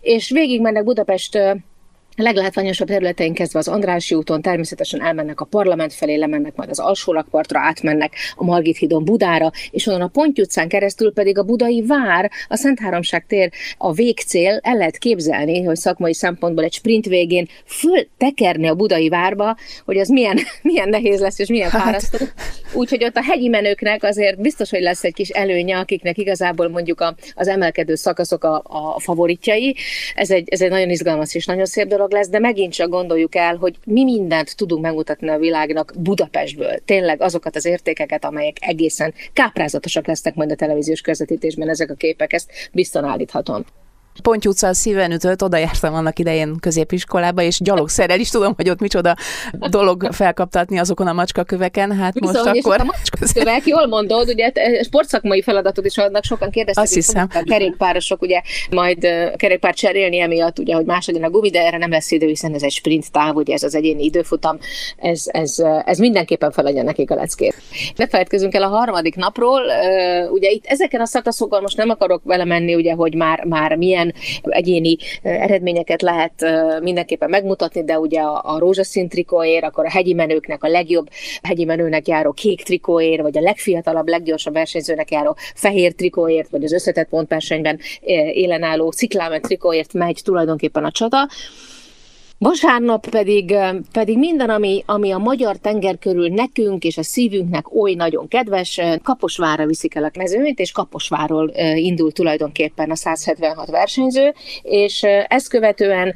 és 0.00 0.30
végig 0.30 0.60
mennek 0.60 0.84
Budapest 0.84 1.38
a 2.16 2.22
leglátványosabb 2.22 2.88
területein 2.88 3.34
kezdve 3.34 3.58
az 3.58 3.68
Andrássy 3.68 4.14
úton 4.14 4.42
természetesen 4.42 5.02
elmennek 5.02 5.40
a 5.40 5.44
parlament 5.44 5.92
felé, 5.92 6.14
lemennek 6.14 6.54
majd 6.54 6.70
az 6.70 6.78
alsó 6.78 7.12
lakpartra, 7.12 7.60
átmennek 7.60 8.14
a 8.36 8.44
Margit 8.44 8.76
hídon 8.76 9.04
Budára, 9.04 9.50
és 9.70 9.86
onnan 9.86 10.00
a 10.00 10.06
Ponty 10.06 10.40
utcán 10.40 10.68
keresztül 10.68 11.12
pedig 11.12 11.38
a 11.38 11.42
Budai 11.42 11.82
Vár, 11.86 12.30
a 12.48 12.56
Szent 12.56 12.80
Háromság 12.80 13.26
tér 13.26 13.50
a 13.78 13.92
végcél, 13.92 14.60
el 14.62 14.76
lehet 14.76 14.98
képzelni, 14.98 15.62
hogy 15.62 15.76
szakmai 15.76 16.14
szempontból 16.14 16.64
egy 16.64 16.72
sprint 16.72 17.06
végén 17.06 17.48
föl 17.64 18.06
tekerni 18.16 18.68
a 18.68 18.74
Budai 18.74 19.08
Várba, 19.08 19.56
hogy 19.84 19.98
az 19.98 20.08
milyen, 20.08 20.38
milyen 20.62 20.88
nehéz 20.88 21.20
lesz 21.20 21.38
és 21.38 21.48
milyen 21.48 21.70
hát. 21.70 21.82
fárasztó. 21.82 22.18
Úgyhogy 22.74 23.04
ott 23.04 23.16
a 23.16 23.22
hegyi 23.22 23.48
menőknek 23.48 24.02
azért 24.02 24.40
biztos, 24.40 24.70
hogy 24.70 24.80
lesz 24.80 25.04
egy 25.04 25.14
kis 25.14 25.28
előnye, 25.28 25.78
akiknek 25.78 26.18
igazából 26.18 26.68
mondjuk 26.68 27.00
a, 27.00 27.14
az 27.34 27.48
emelkedő 27.48 27.94
szakaszok 27.94 28.44
a, 28.44 28.62
a 28.64 29.00
favoritjai. 29.00 29.76
Ez 30.14 30.30
egy, 30.30 30.48
ez 30.48 30.60
egy 30.60 30.70
nagyon 30.70 30.90
izgalmas 30.90 31.34
és 31.34 31.46
nagyon 31.46 31.64
szép 31.64 31.86
dolog 31.86 32.01
dolog 32.02 32.12
lesz, 32.12 32.28
de 32.28 32.38
megint 32.38 32.72
csak 32.72 32.90
gondoljuk 32.90 33.34
el, 33.34 33.56
hogy 33.56 33.76
mi 33.84 34.04
mindent 34.04 34.56
tudunk 34.56 34.82
megmutatni 34.82 35.28
a 35.28 35.38
világnak 35.38 35.92
Budapestből. 35.98 36.78
Tényleg 36.84 37.22
azokat 37.22 37.56
az 37.56 37.64
értékeket, 37.64 38.24
amelyek 38.24 38.56
egészen 38.60 39.14
káprázatosak 39.32 40.06
lesznek 40.06 40.34
majd 40.34 40.50
a 40.50 40.54
televíziós 40.54 41.00
közvetítésben 41.00 41.68
ezek 41.68 41.90
a 41.90 41.94
képek, 41.94 42.32
ezt 42.32 42.50
biztosan 42.72 43.08
állíthatom. 43.08 43.64
Ponty 44.22 44.46
utca 44.48 44.74
szíven 44.74 45.12
ütött, 45.12 45.42
oda 45.42 45.56
jártam 45.56 45.94
annak 45.94 46.18
idején 46.18 46.56
középiskolába, 46.60 47.42
és 47.42 47.60
gyalogszerrel 47.60 48.20
is 48.20 48.30
tudom, 48.30 48.52
hogy 48.56 48.70
ott 48.70 48.80
micsoda 48.80 49.16
dolog 49.52 50.08
felkaptatni 50.10 50.78
azokon 50.78 51.06
a 51.06 51.12
macskaköveken. 51.12 51.96
Hát 51.96 52.20
most 52.20 52.32
Viszont, 52.32 52.58
akkor... 52.58 52.80
A 52.80 52.84
macskakövek, 52.84 53.66
jól 53.66 53.86
mondod, 53.86 54.28
ugye 54.28 54.52
sportszakmai 54.82 55.42
feladatod 55.42 55.84
is 55.84 55.98
adnak, 55.98 56.24
sokan 56.24 56.50
kérdeztek, 56.50 56.84
Azt 56.84 56.94
hiszem. 56.94 57.28
a 57.34 57.42
kerékpárosok 57.44 58.22
ugye 58.22 58.40
majd 58.70 58.98
kerékpár 59.36 59.74
cserélni 59.74 60.20
emiatt, 60.20 60.58
ugye, 60.58 60.74
hogy 60.74 60.84
másodjon 60.84 61.24
a 61.24 61.30
gumi, 61.30 61.50
de 61.50 61.60
erre 61.60 61.78
nem 61.78 61.90
lesz 61.90 62.10
idő, 62.10 62.26
hiszen 62.26 62.54
ez 62.54 62.62
egy 62.62 62.70
sprint 62.70 63.12
táv, 63.12 63.36
ugye 63.36 63.54
ez 63.54 63.62
az 63.62 63.74
egyéni 63.74 64.04
időfutam, 64.04 64.58
ez, 64.96 65.22
ez, 65.26 65.54
ez 65.84 65.98
mindenképpen 65.98 66.50
feladja 66.50 66.82
nekik 66.82 67.10
a 67.10 67.14
leckét. 67.14 67.54
Ne 67.96 68.08
feledkezünk 68.08 68.54
el 68.54 68.62
a 68.62 68.68
harmadik 68.68 69.14
napról, 69.14 69.62
ugye 70.30 70.50
itt 70.50 70.64
ezeken 70.66 71.00
a 71.00 71.06
szakaszokon 71.06 71.62
most 71.62 71.76
nem 71.76 71.90
akarok 71.90 72.22
vele 72.24 72.44
menni, 72.44 72.74
ugye, 72.74 72.92
hogy 72.92 73.14
már, 73.14 73.44
már 73.44 73.76
milyen 73.76 74.01
milyen 74.02 74.14
egyéni 74.42 74.96
eredményeket 75.22 76.02
lehet 76.02 76.44
mindenképpen 76.80 77.30
megmutatni, 77.30 77.84
de 77.84 77.98
ugye 77.98 78.20
a, 78.20 78.54
a 78.54 78.58
rózsaszín 78.58 79.08
trikóér, 79.08 79.64
akkor 79.64 79.84
a 79.84 79.90
hegyi 79.90 80.12
menőknek 80.12 80.64
a 80.64 80.68
legjobb 80.68 81.08
hegyi 81.42 81.64
menőnek 81.64 82.08
járó 82.08 82.32
kék 82.32 82.62
trikóér, 82.62 83.22
vagy 83.22 83.38
a 83.38 83.40
legfiatalabb, 83.40 84.08
leggyorsabb 84.08 84.52
versenyzőnek 84.54 85.10
járó 85.10 85.36
fehér 85.54 85.92
trikóért, 85.92 86.50
vagy 86.50 86.64
az 86.64 86.72
összetett 86.72 87.08
pontversenyben 87.08 87.78
élenálló 88.32 88.90
sziklámet 88.90 89.42
trikóért 89.42 89.92
megy 89.92 90.20
tulajdonképpen 90.24 90.84
a 90.84 90.90
csata. 90.90 91.28
Vasárnap 92.42 93.08
pedig, 93.08 93.54
pedig 93.92 94.18
minden, 94.18 94.50
ami, 94.50 94.82
ami 94.86 95.10
a 95.10 95.18
magyar 95.18 95.56
tenger 95.56 95.98
körül 95.98 96.28
nekünk 96.28 96.84
és 96.84 96.98
a 96.98 97.02
szívünknek 97.02 97.74
oly 97.74 97.94
nagyon 97.94 98.28
kedves, 98.28 98.80
Kaposvárra 99.02 99.66
viszik 99.66 99.94
el 99.94 100.04
a 100.04 100.10
mezőnyt, 100.18 100.58
és 100.58 100.72
Kaposvárról 100.72 101.52
indul 101.74 102.12
tulajdonképpen 102.12 102.90
a 102.90 102.94
176 102.94 103.70
versenyző, 103.70 104.34
és 104.62 105.02
ezt 105.28 105.48
követően 105.48 106.14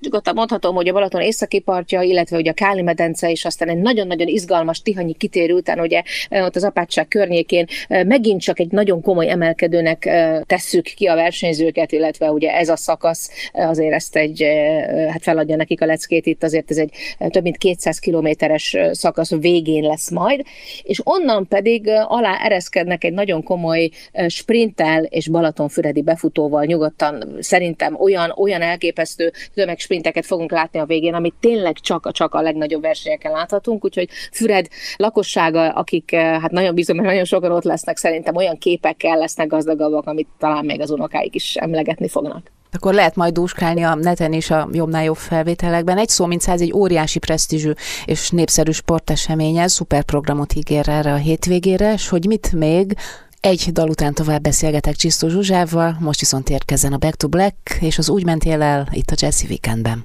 nyugodtan 0.00 0.34
mondhatom, 0.34 0.74
hogy 0.74 0.88
a 0.88 0.92
Balaton 0.92 1.20
északi 1.20 1.58
partja, 1.58 2.02
illetve 2.02 2.36
ugye 2.36 2.50
a 2.50 2.54
Káli 2.54 2.82
medence, 2.82 3.30
és 3.30 3.44
aztán 3.44 3.68
egy 3.68 3.78
nagyon-nagyon 3.78 4.26
izgalmas 4.26 4.82
Tihanyi 4.82 5.14
kitérő 5.14 5.54
után, 5.54 5.80
ugye 5.80 6.02
ott 6.30 6.56
az 6.56 6.64
apátság 6.64 7.08
környékén 7.08 7.66
megint 7.88 8.40
csak 8.40 8.60
egy 8.60 8.70
nagyon 8.70 9.02
komoly 9.02 9.30
emelkedőnek 9.30 10.10
tesszük 10.46 10.84
ki 10.84 11.06
a 11.06 11.14
versenyzőket, 11.14 11.92
illetve 11.92 12.30
ugye 12.30 12.50
ez 12.50 12.68
a 12.68 12.76
szakasz 12.76 13.30
azért 13.52 13.94
ezt 13.94 14.16
egy, 14.16 14.44
hát 15.10 15.22
feladja 15.22 15.52
adja 15.54 15.56
nekik 15.56 15.82
a 15.82 15.86
leckét, 15.86 16.26
itt 16.26 16.42
azért 16.42 16.70
ez 16.70 16.76
egy 16.76 16.90
eh, 17.18 17.28
több 17.28 17.42
mint 17.42 17.56
200 17.56 17.98
kilométeres 17.98 18.74
eh, 18.74 18.92
szakasz 18.92 19.34
végén 19.34 19.82
lesz 19.82 20.10
majd, 20.10 20.42
és 20.82 21.00
onnan 21.04 21.46
pedig 21.48 21.86
eh, 21.86 22.12
alá 22.12 22.36
ereszkednek 22.44 23.04
egy 23.04 23.12
nagyon 23.12 23.42
komoly 23.42 23.90
sprinttel 24.28 25.04
és 25.04 25.28
Balatonfüredi 25.28 26.02
befutóval 26.02 26.64
nyugodtan. 26.64 27.36
Szerintem 27.40 28.00
olyan, 28.00 28.30
olyan 28.36 28.62
elképesztő 28.62 29.32
tömegsprinteket 29.54 30.26
fogunk 30.26 30.50
látni 30.50 30.78
a 30.78 30.84
végén, 30.84 31.14
amit 31.14 31.34
tényleg 31.40 31.78
csak, 31.78 32.12
csak 32.12 32.34
a 32.34 32.40
legnagyobb 32.40 32.82
versenyeken 32.82 33.32
láthatunk, 33.32 33.84
úgyhogy 33.84 34.08
Füred 34.32 34.68
lakossága, 34.96 35.68
akik 35.70 36.14
hát 36.14 36.50
nagyon 36.50 36.74
bízom, 36.74 36.96
mert 36.96 37.08
nagyon 37.08 37.24
sokan 37.24 37.50
ott 37.50 37.64
lesznek, 37.64 37.96
szerintem 37.96 38.36
olyan 38.36 38.58
képekkel 38.58 39.18
lesznek 39.18 39.46
gazdagabbak, 39.46 40.06
amit 40.06 40.28
talán 40.38 40.64
még 40.64 40.80
az 40.80 40.90
unokáik 40.90 41.34
is 41.34 41.56
emlegetni 41.56 42.08
fognak 42.08 42.53
akkor 42.74 42.94
lehet 42.94 43.16
majd 43.16 43.32
dúskálni 43.32 43.82
a 43.82 43.94
neten 43.94 44.32
és 44.32 44.50
a 44.50 44.68
jobbnál 44.72 45.04
jobb 45.04 45.16
felvételekben. 45.16 45.98
Egy 45.98 46.08
szó, 46.08 46.26
mint 46.26 46.40
száz, 46.40 46.60
egy 46.60 46.72
óriási 46.72 47.18
presztízsű 47.18 47.72
és 48.04 48.30
népszerű 48.30 48.70
sporteseménye, 48.70 49.68
szuperprogramot 49.68 50.54
ígér 50.54 50.88
erre 50.88 51.12
a 51.12 51.16
hétvégére, 51.16 51.92
és 51.92 52.08
hogy 52.08 52.26
mit 52.26 52.52
még 52.52 52.96
egy 53.40 53.72
dal 53.72 53.88
után 53.88 54.14
tovább 54.14 54.42
beszélgetek 54.42 54.94
Csisztó 54.94 55.28
Zsuzsával, 55.28 55.96
most 56.00 56.20
viszont 56.20 56.50
érkezzen 56.50 56.92
a 56.92 56.98
Back 56.98 57.16
to 57.16 57.28
Black, 57.28 57.78
és 57.80 57.98
az 57.98 58.08
úgy 58.08 58.24
mentél 58.24 58.62
el 58.62 58.88
itt 58.90 59.10
a 59.10 59.14
Jazzy 59.18 59.46
Weekendben. 59.46 60.04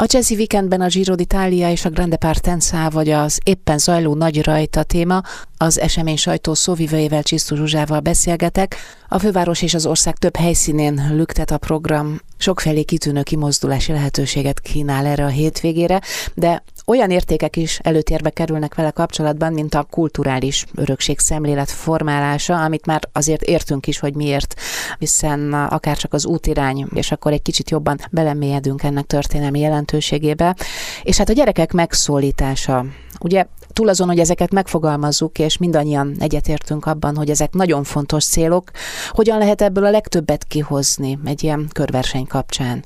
A 0.00 0.06
Jazzy 0.06 0.34
Weekendben 0.34 0.80
a 0.80 0.86
Giro 0.86 1.14
d'Italia 1.16 1.70
és 1.70 1.84
a 1.84 1.90
Grande 1.90 2.16
Partenza, 2.16 2.90
vagy 2.90 3.10
az 3.10 3.40
éppen 3.44 3.78
zajló 3.78 4.14
nagy 4.14 4.44
rajta 4.44 4.82
téma, 4.82 5.22
az 5.56 5.78
esemény 5.78 6.16
sajtó 6.16 6.54
szóvivőjével 6.54 7.22
Csisztó 7.22 7.56
Zsuzsával 7.56 8.00
beszélgetek. 8.00 8.76
A 9.08 9.18
főváros 9.18 9.62
és 9.62 9.74
az 9.74 9.86
ország 9.86 10.16
több 10.16 10.36
helyszínén 10.36 11.08
lüktet 11.14 11.50
a 11.50 11.58
program, 11.58 12.20
sokfelé 12.36 12.82
kitűnő 12.82 13.22
kimozdulási 13.22 13.92
lehetőséget 13.92 14.60
kínál 14.60 15.06
erre 15.06 15.24
a 15.24 15.28
hétvégére, 15.28 16.00
de 16.34 16.62
olyan 16.88 17.10
értékek 17.10 17.56
is 17.56 17.78
előtérbe 17.82 18.30
kerülnek 18.30 18.74
vele 18.74 18.90
kapcsolatban, 18.90 19.52
mint 19.52 19.74
a 19.74 19.86
kulturális 19.90 20.64
örökség 20.74 21.18
szemlélet 21.18 21.70
formálása, 21.70 22.64
amit 22.64 22.86
már 22.86 23.08
azért 23.12 23.42
értünk 23.42 23.86
is, 23.86 23.98
hogy 23.98 24.14
miért, 24.14 24.54
hiszen 24.98 25.52
akár 25.52 25.96
csak 25.96 26.12
az 26.12 26.26
útirány, 26.26 26.86
és 26.94 27.12
akkor 27.12 27.32
egy 27.32 27.42
kicsit 27.42 27.70
jobban 27.70 27.98
belemélyedünk 28.10 28.82
ennek 28.82 29.06
történelmi 29.06 29.60
jelentőségébe, 29.60 30.56
és 31.02 31.16
hát 31.16 31.28
a 31.28 31.32
gyerekek 31.32 31.72
megszólítása. 31.72 32.84
Ugye 33.20 33.46
túl 33.72 33.88
azon, 33.88 34.08
hogy 34.08 34.18
ezeket 34.18 34.52
megfogalmazzuk, 34.52 35.38
és 35.38 35.56
mindannyian 35.56 36.14
egyetértünk 36.18 36.86
abban, 36.86 37.16
hogy 37.16 37.30
ezek 37.30 37.52
nagyon 37.52 37.84
fontos 37.84 38.24
célok, 38.24 38.70
hogyan 39.10 39.38
lehet 39.38 39.62
ebből 39.62 39.84
a 39.84 39.90
legtöbbet 39.90 40.44
kihozni 40.44 41.18
egy 41.24 41.42
ilyen 41.42 41.68
körverseny 41.72 42.26
kapcsán? 42.26 42.84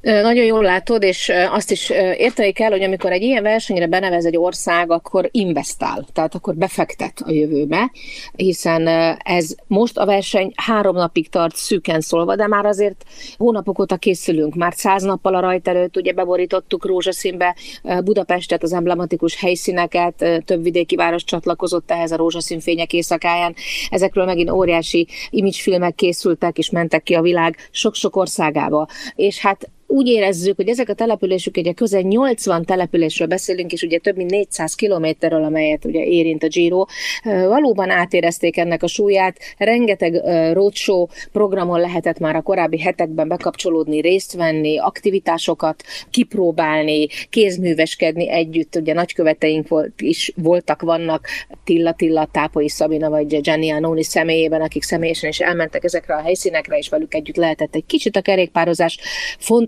Nagyon 0.00 0.44
jól 0.44 0.62
látod, 0.62 1.02
és 1.02 1.32
azt 1.50 1.70
is 1.70 1.90
érteni 2.16 2.52
kell, 2.52 2.70
hogy 2.70 2.82
amikor 2.82 3.12
egy 3.12 3.22
ilyen 3.22 3.42
versenyre 3.42 3.86
benevez 3.86 4.24
egy 4.24 4.36
ország, 4.36 4.90
akkor 4.90 5.28
investál, 5.30 6.06
tehát 6.12 6.34
akkor 6.34 6.54
befektet 6.54 7.22
a 7.24 7.30
jövőbe, 7.30 7.90
hiszen 8.36 8.86
ez 9.18 9.54
most 9.66 9.98
a 9.98 10.06
verseny 10.06 10.52
három 10.54 10.96
napig 10.96 11.28
tart 11.28 11.56
szűken 11.56 12.00
szólva, 12.00 12.36
de 12.36 12.46
már 12.46 12.64
azért 12.64 13.04
hónapok 13.36 13.78
óta 13.78 13.96
készülünk. 13.96 14.54
Már 14.54 14.72
száz 14.76 15.02
nappal 15.02 15.34
a 15.34 15.40
rajt 15.40 15.68
előtt 15.68 15.96
ugye 15.96 16.12
beborítottuk 16.12 16.86
rózsaszínbe 16.86 17.56
Budapestet, 18.04 18.62
az 18.62 18.72
emblematikus 18.72 19.36
helyszíneket, 19.40 20.24
több 20.44 20.62
vidéki 20.62 20.96
város 20.96 21.24
csatlakozott 21.24 21.90
ehhez 21.90 22.12
a 22.12 22.16
rózsaszín 22.16 22.60
fények 22.60 22.92
éjszakáján. 22.92 23.54
Ezekről 23.90 24.24
megint 24.24 24.50
óriási 24.50 25.06
imagefilmek 25.30 25.94
készültek 25.94 26.58
és 26.58 26.70
mentek 26.70 27.02
ki 27.02 27.14
a 27.14 27.22
világ 27.22 27.56
sok-sok 27.70 28.16
országába. 28.16 28.86
És 29.14 29.40
hát 29.46 29.64
úgy 29.86 30.06
érezzük, 30.06 30.56
hogy 30.56 30.68
ezek 30.68 30.88
a 30.88 30.94
településük, 30.94 31.56
ugye 31.56 31.72
közel 31.72 32.00
80 32.00 32.64
településről 32.64 33.28
beszélünk, 33.28 33.72
és 33.72 33.82
ugye 33.82 33.98
több 33.98 34.16
mint 34.16 34.30
400 34.30 34.74
kilométerről, 34.74 35.44
amelyet 35.44 35.84
ugye 35.84 36.04
érint 36.04 36.42
a 36.42 36.48
Giro, 36.48 36.84
valóban 37.22 37.90
átérezték 37.90 38.56
ennek 38.56 38.82
a 38.82 38.86
súlyát, 38.86 39.38
rengeteg 39.58 40.14
roadshow 40.52 41.06
programon 41.32 41.80
lehetett 41.80 42.18
már 42.18 42.36
a 42.36 42.42
korábbi 42.42 42.80
hetekben 42.80 43.28
bekapcsolódni, 43.28 44.00
részt 44.00 44.32
venni, 44.32 44.78
aktivitásokat 44.78 45.82
kipróbálni, 46.10 47.06
kézműveskedni 47.30 48.30
együtt, 48.30 48.76
ugye 48.76 48.92
nagyköveteink 48.92 49.68
volt, 49.68 50.00
is 50.00 50.32
voltak, 50.36 50.82
vannak 50.82 51.28
Tilla 51.64 51.92
Tilla, 51.92 52.28
Tápoi 52.32 52.68
Szabina 52.68 53.10
vagy 53.10 53.40
Gianni 53.40 53.70
Anoni 53.70 54.04
személyében, 54.04 54.60
akik 54.60 54.82
személyesen 54.82 55.28
is 55.28 55.40
elmentek 55.40 55.84
ezekre 55.84 56.14
a 56.14 56.22
helyszínekre, 56.22 56.78
és 56.78 56.88
velük 56.88 57.14
együtt 57.14 57.36
lehetett 57.36 57.74
egy 57.74 57.86
kicsit 57.86 58.16
a 58.16 58.20
kerékpározás 58.20 58.98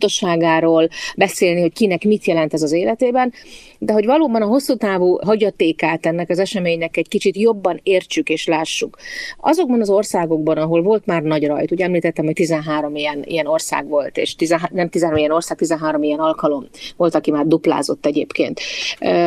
fontosságáról 0.08 0.88
beszélni, 1.16 1.60
hogy 1.60 1.72
kinek 1.72 2.04
mit 2.04 2.26
jelent 2.26 2.54
ez 2.54 2.62
az 2.62 2.72
életében, 2.72 3.32
de 3.78 3.92
hogy 3.92 4.04
valóban 4.04 4.42
a 4.42 4.46
hosszú 4.46 4.76
távú 4.76 5.18
hagyatékát 5.24 6.06
ennek 6.06 6.30
az 6.30 6.38
eseménynek 6.38 6.96
egy 6.96 7.08
kicsit 7.08 7.36
jobban 7.36 7.80
értsük 7.82 8.28
és 8.28 8.46
lássuk. 8.46 8.96
Azokban 9.40 9.80
az 9.80 9.90
országokban, 9.90 10.56
ahol 10.56 10.82
volt 10.82 11.06
már 11.06 11.22
nagy 11.22 11.46
rajt, 11.46 11.70
ugye 11.70 11.84
említettem, 11.84 12.24
hogy 12.24 12.34
13 12.34 12.94
ilyen, 12.94 13.22
ilyen 13.24 13.46
ország 13.46 13.88
volt, 13.88 14.16
és 14.16 14.34
13, 14.34 14.76
nem 14.76 14.88
13 14.88 15.18
ilyen 15.18 15.30
ország, 15.30 15.56
13 15.56 16.02
ilyen 16.02 16.18
alkalom 16.18 16.66
volt, 16.96 17.14
aki 17.14 17.30
már 17.30 17.46
duplázott 17.46 18.06
egyébként. 18.06 18.60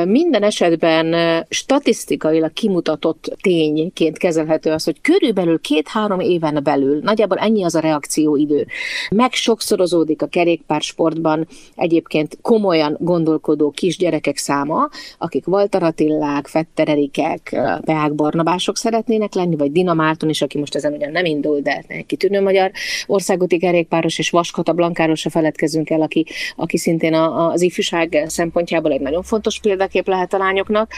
Minden 0.06 0.44
esetben 0.44 1.16
statisztikailag 1.50 2.54
kimutatott 2.54 3.38
tényként 3.42 4.18
kezelhető 4.18 4.72
az, 4.72 4.84
hogy 4.84 5.02
körülbelül 5.02 5.60
két-három 5.60 6.20
éven 6.20 6.60
belül, 6.64 7.00
nagyjából 7.04 7.38
ennyi 7.38 7.64
az 7.64 7.76
a 7.76 7.80
reakcióidő, 7.80 8.68
meg 9.10 9.34
sokszorozódik 9.34 10.22
a 10.22 10.28
kerékpársportban 10.72 11.48
egyébként 11.76 12.38
komolyan 12.42 12.98
gondolkodó 13.00 13.72
kisgyerekek 13.72 14.38
száma, 14.38 14.90
akik 15.18 15.48
Walter 15.48 15.84
Attilák, 15.84 16.48
Fetter 16.48 16.90
Erikek, 16.90 17.50
Peák 17.82 18.14
Barnabások 18.14 18.78
szeretnének 18.78 19.34
lenni, 19.34 19.56
vagy 19.56 19.72
Dina 19.72 19.94
Márton 19.94 20.30
is, 20.30 20.42
aki 20.42 20.58
most 20.58 20.76
ezen 20.76 20.94
ugyan 20.94 21.12
nem 21.12 21.26
indul, 21.26 21.60
de 21.60 21.84
egy 21.88 22.06
kitűnő 22.06 22.42
magyar 22.42 22.72
országúti 23.08 23.58
kerékpáros, 23.58 24.20
és 24.20 24.30
Vaskata 24.30 24.74
Blankáról 24.74 25.16
se 25.16 25.30
feledkezzünk 25.30 25.90
el, 25.90 26.02
aki, 26.02 26.26
aki 26.56 26.78
szintén 26.78 27.14
az 27.14 27.62
ifjúság 27.62 28.24
szempontjából 28.28 28.92
egy 28.92 29.02
nagyon 29.02 29.24
fontos 29.24 29.60
példakép 29.60 30.08
lehet 30.08 30.34
a 30.34 30.38
lányoknak. 30.38 30.92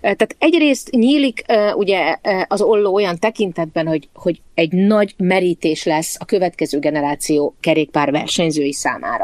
Tehát 0.00 0.36
egyrészt 0.38 0.90
nyílik 0.90 1.44
ugye 1.74 2.16
az 2.48 2.62
olló 2.62 2.94
olyan 2.94 3.18
tekintetben, 3.18 3.86
hogy, 3.86 4.08
hogy 4.14 4.40
egy 4.54 4.72
nagy 4.72 5.14
merítés 5.16 5.84
lesz 5.84 6.16
a 6.18 6.24
következő 6.24 6.78
generáció 6.78 7.54
kerékpár 7.60 8.10
versenyzői 8.10 8.72
számára. 8.72 9.19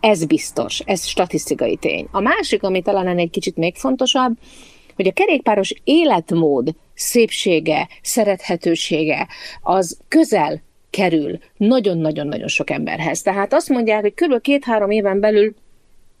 Ez 0.00 0.24
biztos, 0.24 0.78
ez 0.78 1.06
statisztikai 1.06 1.76
tény. 1.76 2.08
A 2.10 2.20
másik, 2.20 2.62
ami 2.62 2.82
talán 2.82 3.18
egy 3.18 3.30
kicsit 3.30 3.56
még 3.56 3.76
fontosabb, 3.76 4.38
hogy 4.96 5.06
a 5.06 5.12
kerékpáros 5.12 5.74
életmód 5.84 6.74
szépsége, 6.94 7.88
szerethetősége 8.02 9.28
az 9.62 9.98
közel 10.08 10.62
kerül 10.90 11.38
nagyon-nagyon-nagyon 11.56 12.48
sok 12.48 12.70
emberhez. 12.70 13.22
Tehát 13.22 13.52
azt 13.52 13.68
mondják, 13.68 14.00
hogy 14.00 14.14
kb. 14.14 14.40
két-három 14.40 14.90
éven 14.90 15.20
belül 15.20 15.54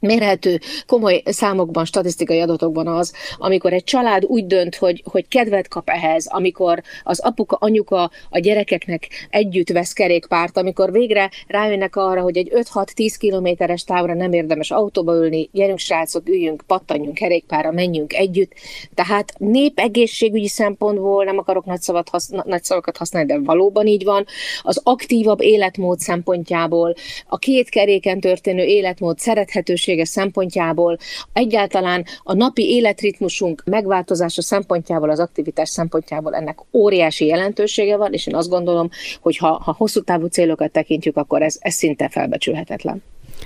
mérhető 0.00 0.60
komoly 0.86 1.22
számokban, 1.24 1.84
statisztikai 1.84 2.40
adatokban 2.40 2.86
az, 2.86 3.12
amikor 3.38 3.72
egy 3.72 3.84
család 3.84 4.24
úgy 4.24 4.46
dönt, 4.46 4.76
hogy, 4.76 5.02
hogy 5.10 5.28
kedvet 5.28 5.68
kap 5.68 5.88
ehhez, 5.88 6.26
amikor 6.26 6.82
az 7.02 7.20
apuka, 7.20 7.56
anyuka 7.60 8.10
a 8.30 8.38
gyerekeknek 8.38 9.08
együtt 9.30 9.68
vesz 9.68 9.92
kerékpárt, 9.92 10.56
amikor 10.56 10.92
végre 10.92 11.30
rájönnek 11.46 11.96
arra, 11.96 12.20
hogy 12.20 12.36
egy 12.36 12.50
5-6-10 12.54 13.14
kilométeres 13.18 13.84
távra 13.84 14.14
nem 14.14 14.32
érdemes 14.32 14.70
autóba 14.70 15.14
ülni, 15.14 15.48
gyerünk 15.52 15.78
srácok, 15.78 16.28
üljünk, 16.28 16.62
pattanjunk 16.66 17.14
kerékpárra, 17.14 17.70
menjünk 17.72 18.12
együtt. 18.12 18.52
Tehát 18.94 19.32
népegészségügyi 19.38 20.48
szempontból 20.48 21.24
nem 21.24 21.38
akarok 21.38 21.64
nagy, 21.64 21.80
szavat 21.80 22.10
nagy 22.44 22.64
szavakat 22.64 22.96
használni, 22.96 23.32
de 23.32 23.38
valóban 23.38 23.86
így 23.86 24.04
van. 24.04 24.26
Az 24.62 24.80
aktívabb 24.84 25.40
életmód 25.40 25.98
szempontjából, 25.98 26.94
a 27.28 27.38
két 27.38 27.68
keréken 27.68 28.20
történő 28.20 28.64
életmód 28.64 29.18
szerethetőség 29.18 29.89
egészsége 29.90 30.04
szempontjából, 30.04 30.96
egyáltalán 31.32 32.04
a 32.22 32.34
napi 32.34 32.74
életritmusunk 32.74 33.62
megváltozása 33.64 34.42
szempontjából, 34.42 35.10
az 35.10 35.20
aktivitás 35.20 35.68
szempontjából 35.68 36.34
ennek 36.34 36.58
óriási 36.72 37.26
jelentősége 37.26 37.96
van, 37.96 38.12
és 38.12 38.26
én 38.26 38.34
azt 38.34 38.48
gondolom, 38.48 38.88
hogy 39.20 39.36
ha, 39.36 39.60
ha 39.64 39.74
hosszú 39.76 40.02
távú 40.02 40.26
célokat 40.26 40.70
tekintjük, 40.70 41.16
akkor 41.16 41.42
ez, 41.42 41.56
ez 41.60 41.74
szinte 41.74 42.08
felbecsülhetetlen. 42.08 43.02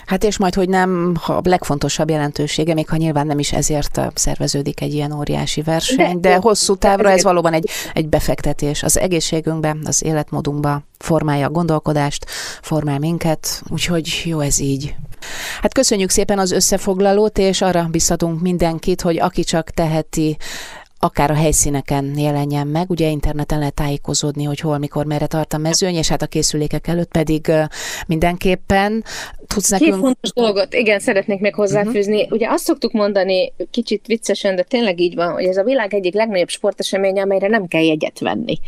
Hát 0.06 0.24
és 0.24 0.38
majd, 0.38 0.54
hogy 0.54 0.68
nem 0.68 1.14
a 1.26 1.40
legfontosabb 1.42 2.10
jelentősége, 2.10 2.74
még 2.74 2.88
ha 2.88 2.96
nyilván 2.96 3.26
nem 3.26 3.38
is 3.38 3.52
ezért 3.52 4.00
szerveződik 4.14 4.80
egy 4.80 4.94
ilyen 4.94 5.12
óriási 5.12 5.62
verseny, 5.62 6.20
de, 6.20 6.28
de 6.28 6.36
hosszú 6.36 6.74
távra 6.74 7.10
ez 7.10 7.22
valóban 7.22 7.52
egy, 7.52 7.68
egy 7.94 8.08
befektetés 8.08 8.82
az 8.82 8.98
egészségünkbe, 8.98 9.76
az 9.84 10.04
életmódunkba, 10.04 10.82
formálja 10.98 11.46
a 11.46 11.50
gondolkodást, 11.50 12.26
formál 12.62 12.98
minket, 12.98 13.62
úgyhogy 13.70 14.22
jó 14.24 14.40
ez 14.40 14.60
így. 14.60 14.94
Hát 15.64 15.74
köszönjük 15.74 16.10
szépen 16.10 16.38
az 16.38 16.50
összefoglalót, 16.50 17.38
és 17.38 17.60
arra 17.60 17.88
biztatunk 17.90 18.40
mindenkit, 18.40 19.00
hogy 19.00 19.18
aki 19.18 19.44
csak 19.44 19.70
teheti, 19.70 20.36
akár 20.98 21.30
a 21.30 21.34
helyszíneken 21.34 22.18
jelenjen 22.18 22.66
meg. 22.66 22.90
Ugye 22.90 23.08
interneten 23.08 23.58
lehet 23.58 23.74
tájékozódni, 23.74 24.44
hogy 24.44 24.60
hol, 24.60 24.78
mikor, 24.78 25.04
merre 25.06 25.26
tart 25.26 25.52
a 25.52 25.58
mezőny, 25.58 25.94
és 25.94 26.08
hát 26.08 26.22
a 26.22 26.26
készülékek 26.26 26.86
előtt 26.86 27.10
pedig 27.10 27.52
mindenképpen 28.06 29.04
tudsz 29.46 29.70
nekünk... 29.70 29.92
Két 29.92 30.00
fontos 30.00 30.32
dolgot, 30.32 30.74
igen, 30.74 30.98
szeretnék 30.98 31.40
még 31.40 31.54
hozzáfűzni. 31.54 32.22
Uh-huh. 32.22 32.32
Ugye 32.32 32.48
azt 32.48 32.64
szoktuk 32.64 32.92
mondani, 32.92 33.52
kicsit 33.70 34.06
viccesen, 34.06 34.56
de 34.56 34.62
tényleg 34.62 35.00
így 35.00 35.14
van, 35.14 35.32
hogy 35.32 35.44
ez 35.44 35.56
a 35.56 35.62
világ 35.62 35.94
egyik 35.94 36.14
legnagyobb 36.14 36.48
sporteseménye, 36.48 37.22
amelyre 37.22 37.48
nem 37.48 37.66
kell 37.66 37.82
jegyet 37.82 38.18
venni. 38.18 38.58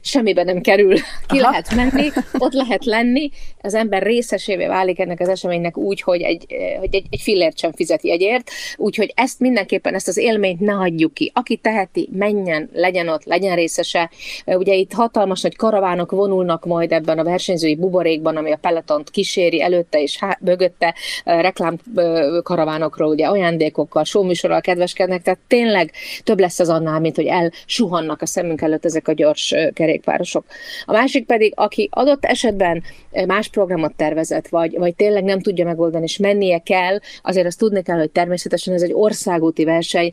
Semmibe 0.00 0.42
nem 0.42 0.60
kerül. 0.60 0.94
Ki 1.28 1.38
Aha. 1.38 1.50
lehet 1.50 1.74
menni, 1.74 2.10
ott 2.38 2.52
lehet 2.52 2.84
lenni, 2.84 3.30
az 3.60 3.74
ember 3.74 4.02
részesévé 4.02 4.66
válik 4.66 4.98
ennek 4.98 5.20
az 5.20 5.28
eseménynek 5.28 5.76
úgy, 5.76 6.00
hogy 6.00 6.20
egy, 6.20 6.46
hogy 6.78 6.94
egy, 6.94 7.06
egy 7.10 7.20
fillért 7.20 7.58
sem 7.58 7.72
fizet 7.72 8.04
jegyért, 8.04 8.50
úgyhogy 8.76 9.12
ezt 9.16 9.40
mindenképpen, 9.40 9.94
ezt 9.94 10.08
az 10.08 10.16
élményt 10.16 10.60
ne 10.60 10.72
hagyjuk 10.72 11.14
ki. 11.14 11.30
Aki 11.34 11.56
teheti, 11.56 12.08
menjen, 12.12 12.70
legyen 12.72 13.08
ott, 13.08 13.24
legyen 13.24 13.56
részese. 13.56 14.10
Ugye 14.46 14.74
itt 14.74 14.92
hatalmas 14.92 15.40
nagy 15.40 15.56
karavánok 15.56 16.10
vonulnak 16.10 16.64
majd 16.64 16.92
ebben 16.92 17.18
a 17.18 17.24
versenyzői 17.24 17.76
buborékban, 17.76 18.36
ami 18.36 18.52
a 18.52 18.56
peletont 18.56 19.10
kíséri 19.10 19.62
előtte 19.62 20.02
és 20.02 20.18
há- 20.26 20.40
mögötte 20.40 20.94
reklámkaravánokról, 21.24 23.08
ugye 23.08 23.26
ajándékokkal, 23.26 24.04
showműsorral 24.04 24.60
kedveskednek, 24.60 25.22
tehát 25.22 25.40
tényleg 25.46 25.92
több 26.22 26.40
lesz 26.40 26.58
az 26.58 26.68
annál, 26.68 27.00
mint 27.00 27.16
hogy 27.16 27.26
elsuhannak 27.26 28.22
a 28.22 28.26
szemünk 28.26 28.60
előtt 28.60 28.84
ezek 28.84 29.08
a 29.08 29.12
gyors 29.12 29.54
kerékpárosok. 29.72 30.44
A 30.84 30.92
másik 30.92 31.26
pedig, 31.26 31.52
aki 31.56 31.88
adott 31.92 32.24
esetben 32.24 32.82
más 33.26 33.48
programot 33.48 33.94
tervezett, 33.94 34.48
vagy, 34.48 34.78
vagy 34.78 34.94
tényleg 34.94 35.24
nem 35.24 35.40
tudja 35.40 35.64
megoldani, 35.64 36.04
és 36.04 36.16
mennie 36.16 36.58
kell, 36.58 36.98
azért 37.22 37.46
azt 37.46 37.58
tudni 37.58 37.82
kell, 37.82 37.98
hogy 37.98 38.10
természetesen 38.10 38.74
ez 38.74 38.82
egy 38.82 38.92
országúti 38.92 39.64
verseny, 39.64 40.12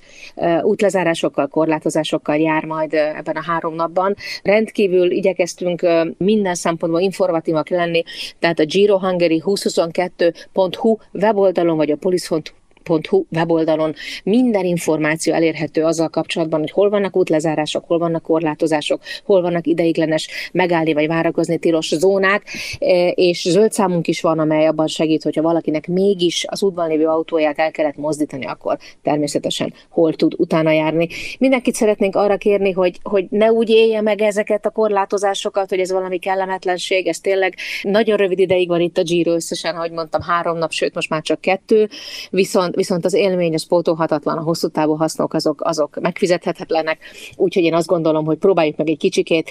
útlezárásokkal, 0.61 1.47
korlátozásokkal 1.47 2.37
jár 2.37 2.63
majd 2.63 2.93
ebben 2.93 3.35
a 3.35 3.43
három 3.43 3.75
napban. 3.75 4.15
Rendkívül 4.43 5.11
igyekeztünk 5.11 5.87
minden 6.17 6.55
szempontból 6.55 7.01
informatívak 7.01 7.69
lenni, 7.69 8.03
tehát 8.39 8.59
a 8.59 8.65
Giro 8.65 8.99
Hungary 8.99 9.41
2022 9.45 10.00
2.hu 10.09 10.97
weboldalon 11.11 11.77
vagy 11.77 11.91
a 11.91 11.95
polisz.hu 11.95 12.60
hu 13.09 13.23
weboldalon 13.29 13.93
minden 14.23 14.65
információ 14.65 15.33
elérhető 15.33 15.83
azzal 15.83 16.09
kapcsolatban, 16.09 16.59
hogy 16.59 16.71
hol 16.71 16.89
vannak 16.89 17.15
útlezárások, 17.15 17.83
hol 17.87 17.97
vannak 17.97 18.21
korlátozások, 18.21 19.01
hol 19.23 19.41
vannak 19.41 19.67
ideiglenes 19.67 20.29
megállni 20.51 20.93
vagy 20.93 21.07
várakozni 21.07 21.57
tilos 21.57 21.95
zónák, 21.95 22.43
e, 22.79 23.07
és 23.07 23.41
zöld 23.49 23.71
számunk 23.71 24.07
is 24.07 24.21
van, 24.21 24.39
amely 24.39 24.67
abban 24.67 24.87
segít, 24.87 25.23
hogyha 25.23 25.41
valakinek 25.41 25.87
mégis 25.87 26.45
az 26.47 26.63
útban 26.63 26.87
lévő 26.87 27.05
autóját 27.05 27.59
el 27.59 27.71
kellett 27.71 27.97
mozdítani, 27.97 28.45
akkor 28.45 28.77
természetesen 29.03 29.73
hol 29.89 30.13
tud 30.13 30.33
utána 30.37 30.71
járni. 30.71 31.07
Mindenkit 31.39 31.75
szeretnénk 31.75 32.15
arra 32.15 32.37
kérni, 32.37 32.71
hogy, 32.71 32.97
hogy 33.03 33.25
ne 33.29 33.51
úgy 33.51 33.69
élje 33.69 34.01
meg 34.01 34.21
ezeket 34.21 34.65
a 34.65 34.69
korlátozásokat, 34.69 35.69
hogy 35.69 35.79
ez 35.79 35.91
valami 35.91 36.17
kellemetlenség, 36.17 37.07
ez 37.07 37.19
tényleg 37.19 37.55
nagyon 37.81 38.17
rövid 38.17 38.39
ideig 38.39 38.67
van 38.67 38.81
itt 38.81 38.97
a 38.97 39.03
Giro 39.03 39.33
összesen, 39.33 39.75
ahogy 39.75 39.91
mondtam, 39.91 40.21
három 40.21 40.57
nap, 40.57 40.71
sőt 40.71 40.95
most 40.95 41.09
már 41.09 41.21
csak 41.21 41.41
kettő, 41.41 41.89
viszont 42.29 42.70
viszont, 42.75 43.01
viszont 43.01 43.05
az 43.05 43.31
élmény 43.31 43.53
az 43.53 43.63
pótolhatatlan, 43.63 44.37
a 44.37 44.41
hosszú 44.41 44.67
távú 44.67 44.93
hasznok 44.93 45.33
azok, 45.33 45.61
azok 45.63 45.99
megfizethetetlenek, 46.01 46.99
úgyhogy 47.35 47.63
én 47.63 47.73
azt 47.73 47.87
gondolom, 47.87 48.25
hogy 48.25 48.37
próbáljuk 48.37 48.77
meg 48.77 48.89
egy 48.89 48.97
kicsikét 48.97 49.49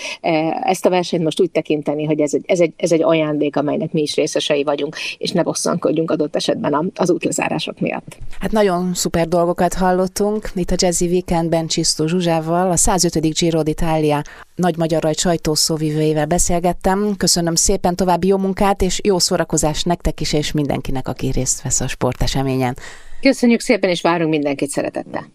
ezt 0.63 0.87
a 0.87 0.91
versenyt 0.91 1.23
most 1.23 1.41
úgy 1.41 1.51
tekinteni, 1.51 2.05
hogy 2.05 2.21
ez 2.21 2.35
egy, 2.35 2.45
ez 2.47 2.61
egy, 2.61 2.73
ez 2.77 2.93
egy 2.93 3.03
ajándék, 3.03 3.57
amelynek 3.57 3.93
mi 3.93 4.01
is 4.01 4.15
részesei 4.15 4.63
vagyunk, 4.63 4.97
és 5.19 5.31
ne 5.31 5.43
bosszankodjunk 5.43 6.11
adott 6.11 6.37
esetben 6.37 6.93
az 6.95 7.11
útlezárások 7.11 7.81
miatt. 7.81 8.17
Hát 8.41 8.53
nagyon 8.53 8.95
szuper 8.95 9.29
dolgokat 9.29 9.75
hallottunk 9.75 10.51
itt 10.55 10.71
a 10.71 10.75
Jazzy 10.79 11.07
Weekendben 11.07 11.67
Csisztó 11.67 12.07
Zsuzsával, 12.07 12.71
a 12.71 12.77
105. 12.77 13.39
Giro 13.39 13.61
d'Italia 13.65 14.25
nagy 14.55 14.77
magyar 14.77 15.03
rajt 15.03 15.19
sajtószóvivőjével 15.19 16.27
beszélgettem. 16.27 17.15
Köszönöm 17.17 17.55
szépen, 17.55 17.97
további 17.97 18.27
jó 18.27 18.37
munkát, 18.37 18.83
és 18.83 19.01
jó 19.05 19.19
szórakozást 19.19 19.87
nektek 19.87 20.21
is, 20.21 20.33
és 20.33 20.53
mindenkinek, 20.53 21.09
aki 21.09 21.31
részt 21.31 21.63
vesz 21.63 21.81
a 21.81 21.89
sporteseményen. 21.89 22.77
Köszönjük 23.21 23.61
szépen, 23.61 23.91
és 23.91 24.01
várunk 24.01 24.31
mindenkit 24.31 24.69
szeretettel. 24.69 25.31